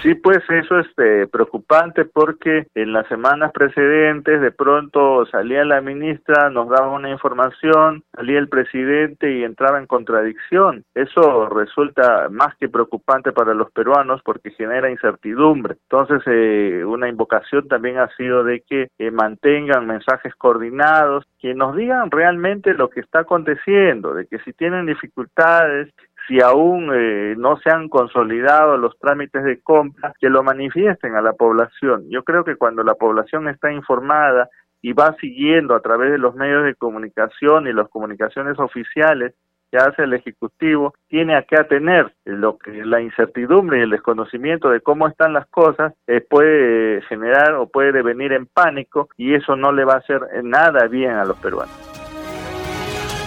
Sí, 0.05 0.15
pues 0.17 0.41
eso 0.51 0.81
es 0.81 0.87
eh, 0.99 1.27
preocupante 1.33 2.05
porque 2.05 2.67
en 2.75 2.93
las 2.93 3.09
semanas 3.09 3.53
precedentes 3.53 4.39
de 4.39 4.51
pronto 4.51 5.25
salía 5.25 5.65
la 5.65 5.81
ministra, 5.81 6.51
nos 6.51 6.69
daba 6.69 6.91
una 6.91 7.09
información, 7.09 8.03
salía 8.15 8.39
el 8.39 8.51
presidente 8.51 9.33
y 9.33 9.45
entraba 9.45 9.79
en 9.79 9.87
contradicción. 9.87 10.85
Eso 10.95 11.49
resulta 11.49 12.29
más 12.31 12.55
que 12.57 12.69
preocupante 12.69 13.33
para 13.33 13.55
los 13.55 13.73
peruanos 13.73 14.21
porque 14.23 14.51
genera 14.51 14.91
incertidumbre. 14.91 15.77
Entonces, 15.89 16.21
eh, 16.27 16.85
una 16.85 17.09
invocación 17.09 17.67
también 17.67 17.97
ha 17.97 18.15
sido 18.15 18.45
de 18.45 18.61
que 18.61 18.89
eh, 18.99 19.11
mantengan 19.11 19.87
mensajes 19.87 20.35
coordinados, 20.35 21.25
que 21.39 21.55
nos 21.55 21.77
digan 21.77 22.11
realmente 22.11 22.75
lo 22.75 22.91
que 22.91 23.01
está 23.01 23.21
aconteciendo, 23.21 24.13
de 24.13 24.27
que 24.27 24.39
si 24.41 24.53
tienen 24.53 24.85
dificultades, 24.85 25.89
si 26.27 26.41
aún 26.41 26.91
eh, 26.95 27.35
no 27.37 27.59
se 27.59 27.71
han 27.71 27.89
consolidado 27.89 28.77
los 28.77 28.99
trámites 28.99 29.45
de 29.45 29.61
compra, 29.61 30.15
que 30.21 30.31
lo 30.31 30.43
manifiesten 30.43 31.15
a 31.17 31.23
la 31.23 31.33
población. 31.33 32.05
Yo 32.09 32.23
creo 32.23 32.45
que 32.45 32.57
cuando 32.57 32.83
la 32.83 32.95
población 32.95 33.49
está 33.49 33.73
informada 33.73 34.49
y 34.81 34.93
va 34.93 35.17
siguiendo 35.21 35.75
a 35.75 35.81
través 35.81 36.11
de 36.11 36.19
los 36.19 36.35
medios 36.35 36.65
de 36.65 36.75
comunicación 36.75 37.67
y 37.67 37.73
las 37.73 37.89
comunicaciones 37.89 38.59
oficiales 38.59 39.35
que 39.71 39.79
hace 39.79 40.05
el 40.05 40.13
Ejecutivo, 40.13 40.95
tiene 41.09 41.35
a 41.35 41.43
qué 41.43 41.57
atener 41.57 42.15
lo 42.25 42.59
que 42.59 42.85
la 42.85 43.01
incertidumbre 43.01 43.79
y 43.79 43.83
el 43.83 43.91
desconocimiento 43.91 44.71
de 44.71 44.81
cómo 44.81 45.09
están 45.09 45.33
las 45.33 45.47
cosas 45.49 45.95
eh, 46.07 46.21
puede 46.21 47.03
generar 47.03 47.55
o 47.55 47.67
puede 47.67 47.91
devenir 47.91 48.33
en 48.33 48.47
pánico 48.47 49.09
y 49.17 49.35
eso 49.35 49.57
no 49.57 49.73
le 49.73 49.85
va 49.85 49.95
a 49.95 49.99
hacer 49.99 50.21
nada 50.45 50.87
bien 50.87 51.13
a 51.13 51.25
los 51.25 51.37
peruanos. 51.39 51.94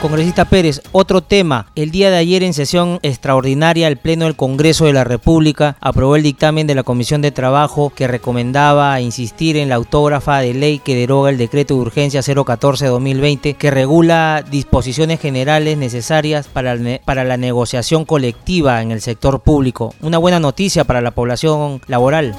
Congresista 0.01 0.45
Pérez, 0.45 0.81
otro 0.91 1.21
tema. 1.21 1.65
El 1.75 1.89
día 1.89 2.11
de 2.11 2.17
ayer 2.17 2.43
en 2.43 2.53
sesión 2.53 2.99
extraordinaria 3.01 3.87
el 3.87 3.97
Pleno 3.97 4.25
del 4.25 4.35
Congreso 4.35 4.85
de 4.85 4.93
la 4.93 5.03
República 5.03 5.75
aprobó 5.81 6.15
el 6.15 6.21
dictamen 6.21 6.67
de 6.67 6.75
la 6.75 6.83
Comisión 6.83 7.23
de 7.23 7.31
Trabajo 7.31 7.91
que 7.95 8.07
recomendaba 8.07 9.01
insistir 9.01 9.57
en 9.57 9.69
la 9.69 9.75
autógrafa 9.75 10.39
de 10.39 10.53
ley 10.53 10.79
que 10.79 10.95
deroga 10.95 11.31
el 11.31 11.39
decreto 11.39 11.73
de 11.73 11.81
urgencia 11.81 12.21
014-2020 12.21 13.57
que 13.57 13.71
regula 13.71 14.43
disposiciones 14.47 15.19
generales 15.19 15.79
necesarias 15.79 16.47
para, 16.47 16.75
para 17.03 17.23
la 17.23 17.37
negociación 17.37 18.05
colectiva 18.05 18.83
en 18.83 18.91
el 18.91 19.01
sector 19.01 19.41
público. 19.41 19.93
Una 20.01 20.19
buena 20.19 20.39
noticia 20.39 20.83
para 20.83 21.01
la 21.01 21.11
población 21.11 21.81
laboral. 21.87 22.33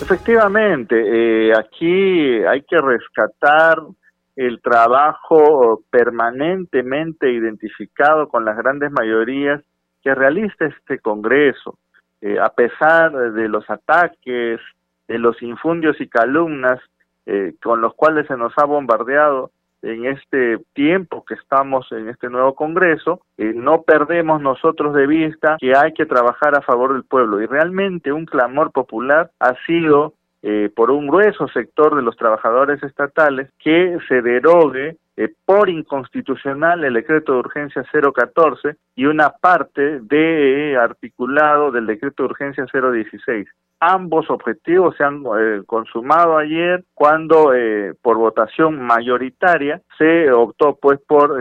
Efectivamente, 0.00 0.94
eh, 0.96 1.52
aquí 1.58 2.44
hay 2.44 2.62
que 2.62 2.80
rescatar 2.80 3.78
el 4.36 4.60
trabajo 4.60 5.82
permanentemente 5.90 7.30
identificado 7.30 8.28
con 8.28 8.44
las 8.44 8.56
grandes 8.56 8.90
mayorías 8.90 9.62
que 10.02 10.14
realiza 10.14 10.66
este 10.66 10.98
Congreso, 10.98 11.78
eh, 12.20 12.38
a 12.38 12.50
pesar 12.50 13.12
de 13.32 13.48
los 13.48 13.68
ataques, 13.70 14.60
de 15.08 15.18
los 15.18 15.40
infundios 15.42 16.00
y 16.00 16.08
calumnas 16.08 16.80
eh, 17.26 17.54
con 17.62 17.80
los 17.80 17.94
cuales 17.94 18.26
se 18.26 18.36
nos 18.36 18.52
ha 18.56 18.64
bombardeado 18.64 19.50
en 19.84 20.06
este 20.06 20.58
tiempo 20.72 21.24
que 21.24 21.34
estamos 21.34 21.90
en 21.92 22.08
este 22.08 22.28
nuevo 22.28 22.54
Congreso, 22.54 23.20
eh, 23.36 23.52
no 23.54 23.82
perdemos 23.82 24.40
nosotros 24.40 24.94
de 24.94 25.06
vista 25.06 25.56
que 25.60 25.76
hay 25.76 25.92
que 25.92 26.06
trabajar 26.06 26.56
a 26.56 26.62
favor 26.62 26.94
del 26.94 27.04
pueblo. 27.04 27.40
Y 27.40 27.46
realmente 27.46 28.12
un 28.12 28.24
clamor 28.24 28.72
popular 28.72 29.30
ha 29.40 29.54
sido 29.66 30.14
eh, 30.46 30.68
por 30.76 30.90
un 30.90 31.06
grueso 31.06 31.48
sector 31.48 31.96
de 31.96 32.02
los 32.02 32.18
trabajadores 32.18 32.82
estatales 32.82 33.48
que 33.58 33.96
se 34.06 34.20
derogue 34.20 34.98
eh, 35.16 35.32
por 35.46 35.70
inconstitucional 35.70 36.84
el 36.84 36.92
decreto 36.92 37.32
de 37.32 37.38
urgencia 37.38 37.82
014 37.90 38.76
y 38.94 39.06
una 39.06 39.30
parte 39.30 40.00
de 40.00 40.76
articulado 40.76 41.70
del 41.70 41.86
decreto 41.86 42.24
de 42.24 42.28
urgencia 42.28 42.66
016. 42.70 43.48
Ambos 43.80 44.28
objetivos 44.28 44.94
se 44.98 45.04
han 45.04 45.22
eh, 45.38 45.62
consumado 45.64 46.36
ayer 46.36 46.84
cuando 46.92 47.52
por 48.02 48.18
votación 48.18 48.82
mayoritaria 48.82 49.80
se 49.96 50.30
optó 50.30 50.76
pues 50.76 51.00
por 51.08 51.40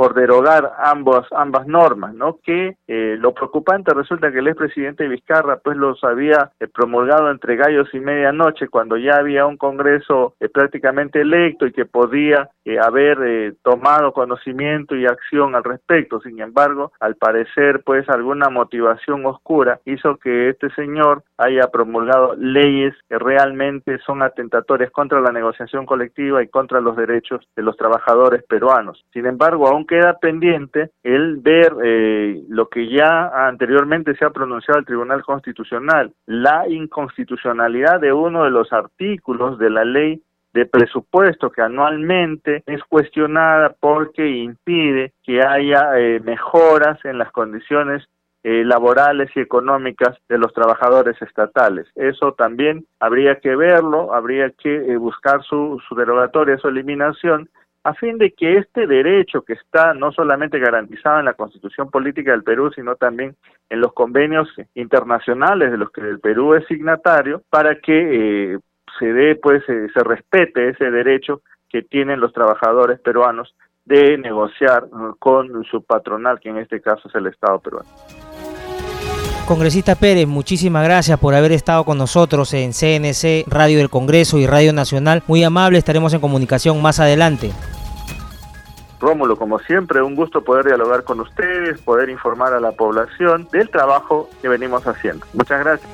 por 0.00 0.14
derogar 0.14 0.72
ambas 0.78 1.26
ambas 1.30 1.66
normas, 1.66 2.14
¿no? 2.14 2.38
Que 2.42 2.78
eh, 2.88 3.16
lo 3.18 3.34
preocupante 3.34 3.92
resulta 3.92 4.32
que 4.32 4.38
el 4.38 4.48
expresidente 4.48 5.06
Vizcarra 5.06 5.58
pues 5.58 5.76
los 5.76 6.02
había 6.02 6.52
eh, 6.58 6.68
promulgado 6.68 7.30
entre 7.30 7.56
gallos 7.56 7.86
y 7.92 8.00
medianoche 8.00 8.68
cuando 8.68 8.96
ya 8.96 9.16
había 9.16 9.44
un 9.44 9.58
Congreso 9.58 10.36
eh, 10.40 10.48
prácticamente 10.48 11.20
electo 11.20 11.66
y 11.66 11.72
que 11.72 11.84
podía 11.84 12.48
haber 12.82 13.56
tomado 13.62 14.12
conocimiento 14.12 14.94
y 14.94 15.04
acción 15.04 15.56
al 15.56 15.64
respecto. 15.64 16.20
Sin 16.20 16.40
embargo, 16.40 16.92
al 17.00 17.16
parecer 17.16 17.82
pues 17.84 18.08
alguna 18.08 18.48
motivación 18.48 19.26
oscura 19.26 19.80
hizo 19.84 20.16
que 20.16 20.50
este 20.50 20.70
señor 20.76 21.24
haya 21.36 21.66
promulgado 21.66 22.36
leyes 22.36 22.94
que 23.08 23.18
realmente 23.18 23.98
son 24.06 24.22
atentatorias 24.22 24.92
contra 24.92 25.20
la 25.20 25.32
negociación 25.32 25.84
colectiva 25.84 26.42
y 26.42 26.48
contra 26.48 26.80
los 26.80 26.96
derechos 26.96 27.46
de 27.56 27.62
los 27.62 27.76
trabajadores 27.76 28.44
peruanos. 28.44 29.04
Sin 29.12 29.26
embargo, 29.26 29.66
aún 29.66 29.84
queda 29.90 30.16
pendiente 30.20 30.90
el 31.02 31.38
ver 31.38 31.74
eh, 31.84 32.44
lo 32.48 32.68
que 32.68 32.88
ya 32.88 33.48
anteriormente 33.48 34.14
se 34.14 34.24
ha 34.24 34.30
pronunciado 34.30 34.78
el 34.78 34.86
Tribunal 34.86 35.24
Constitucional, 35.24 36.12
la 36.26 36.68
inconstitucionalidad 36.68 38.00
de 38.00 38.12
uno 38.12 38.44
de 38.44 38.50
los 38.50 38.72
artículos 38.72 39.58
de 39.58 39.68
la 39.68 39.84
ley 39.84 40.22
de 40.52 40.66
presupuesto 40.66 41.50
que 41.50 41.62
anualmente 41.62 42.62
es 42.66 42.82
cuestionada 42.84 43.74
porque 43.80 44.28
impide 44.28 45.12
que 45.24 45.42
haya 45.42 45.98
eh, 45.98 46.20
mejoras 46.20 47.04
en 47.04 47.18
las 47.18 47.32
condiciones 47.32 48.04
eh, 48.44 48.64
laborales 48.64 49.28
y 49.34 49.40
económicas 49.40 50.16
de 50.28 50.38
los 50.38 50.52
trabajadores 50.54 51.20
estatales. 51.20 51.88
Eso 51.96 52.32
también 52.34 52.86
habría 53.00 53.40
que 53.40 53.56
verlo, 53.56 54.14
habría 54.14 54.50
que 54.50 54.96
buscar 54.96 55.42
su, 55.42 55.82
su 55.88 55.96
derogatoria, 55.96 56.58
su 56.58 56.68
eliminación 56.68 57.48
a 57.82 57.94
fin 57.94 58.18
de 58.18 58.32
que 58.32 58.58
este 58.58 58.86
derecho 58.86 59.42
que 59.42 59.54
está 59.54 59.94
no 59.94 60.12
solamente 60.12 60.58
garantizado 60.58 61.18
en 61.18 61.24
la 61.24 61.34
Constitución 61.34 61.90
Política 61.90 62.32
del 62.32 62.42
Perú, 62.42 62.70
sino 62.74 62.96
también 62.96 63.36
en 63.70 63.80
los 63.80 63.92
convenios 63.92 64.48
internacionales 64.74 65.70
de 65.70 65.78
los 65.78 65.90
que 65.90 66.02
el 66.02 66.20
Perú 66.20 66.54
es 66.54 66.66
signatario, 66.66 67.42
para 67.48 67.76
que 67.80 68.54
eh, 68.54 68.58
se 68.98 69.12
dé, 69.12 69.36
pues, 69.36 69.62
eh, 69.68 69.88
se 69.94 70.04
respete 70.04 70.68
ese 70.68 70.90
derecho 70.90 71.42
que 71.68 71.82
tienen 71.82 72.20
los 72.20 72.32
trabajadores 72.32 73.00
peruanos 73.00 73.54
de 73.84 74.18
negociar 74.18 74.84
con 75.18 75.64
su 75.64 75.82
patronal, 75.82 76.38
que 76.38 76.50
en 76.50 76.58
este 76.58 76.80
caso 76.80 77.08
es 77.08 77.14
el 77.14 77.26
Estado 77.28 77.60
peruano. 77.60 77.88
Congresista 79.50 79.96
Pérez, 79.96 80.28
muchísimas 80.28 80.84
gracias 80.84 81.18
por 81.18 81.34
haber 81.34 81.50
estado 81.50 81.82
con 81.82 81.98
nosotros 81.98 82.54
en 82.54 82.70
CNC, 82.70 83.48
Radio 83.48 83.78
del 83.78 83.90
Congreso 83.90 84.38
y 84.38 84.46
Radio 84.46 84.72
Nacional. 84.72 85.24
Muy 85.26 85.42
amable, 85.42 85.76
estaremos 85.76 86.14
en 86.14 86.20
comunicación 86.20 86.80
más 86.80 87.00
adelante. 87.00 87.50
Rómulo, 89.00 89.36
como 89.36 89.58
siempre, 89.58 90.02
un 90.02 90.14
gusto 90.14 90.44
poder 90.44 90.66
dialogar 90.66 91.02
con 91.02 91.18
ustedes, 91.18 91.80
poder 91.80 92.10
informar 92.10 92.52
a 92.52 92.60
la 92.60 92.70
población 92.70 93.48
del 93.50 93.68
trabajo 93.70 94.30
que 94.40 94.48
venimos 94.48 94.86
haciendo. 94.86 95.26
Muchas 95.32 95.58
gracias. 95.64 95.90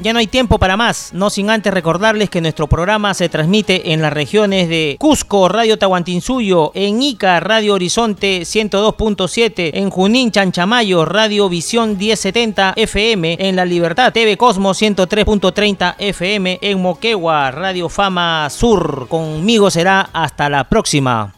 Ya 0.00 0.12
no 0.12 0.20
hay 0.20 0.28
tiempo 0.28 0.58
para 0.58 0.76
más, 0.76 1.10
no 1.12 1.28
sin 1.28 1.50
antes 1.50 1.74
recordarles 1.74 2.30
que 2.30 2.40
nuestro 2.40 2.68
programa 2.68 3.14
se 3.14 3.28
transmite 3.28 3.92
en 3.92 4.00
las 4.00 4.12
regiones 4.12 4.68
de 4.68 4.96
Cusco, 4.98 5.48
Radio 5.48 5.76
Tahuantinsuyo, 5.76 6.70
en 6.74 7.02
Ica, 7.02 7.40
Radio 7.40 7.74
Horizonte 7.74 8.42
102.7, 8.42 9.70
en 9.74 9.90
Junín, 9.90 10.30
Chanchamayo, 10.30 11.04
Radio 11.04 11.48
Visión 11.48 11.98
1070 11.98 12.74
FM, 12.76 13.38
en 13.40 13.56
La 13.56 13.64
Libertad, 13.64 14.12
TV 14.12 14.36
Cosmos 14.36 14.80
103.30 14.80 15.96
FM, 15.98 16.58
en 16.62 16.80
Moquegua, 16.80 17.50
Radio 17.50 17.88
Fama 17.88 18.48
Sur. 18.50 19.08
Conmigo 19.08 19.70
será 19.70 20.10
hasta 20.12 20.48
la 20.48 20.64
próxima. 20.64 21.37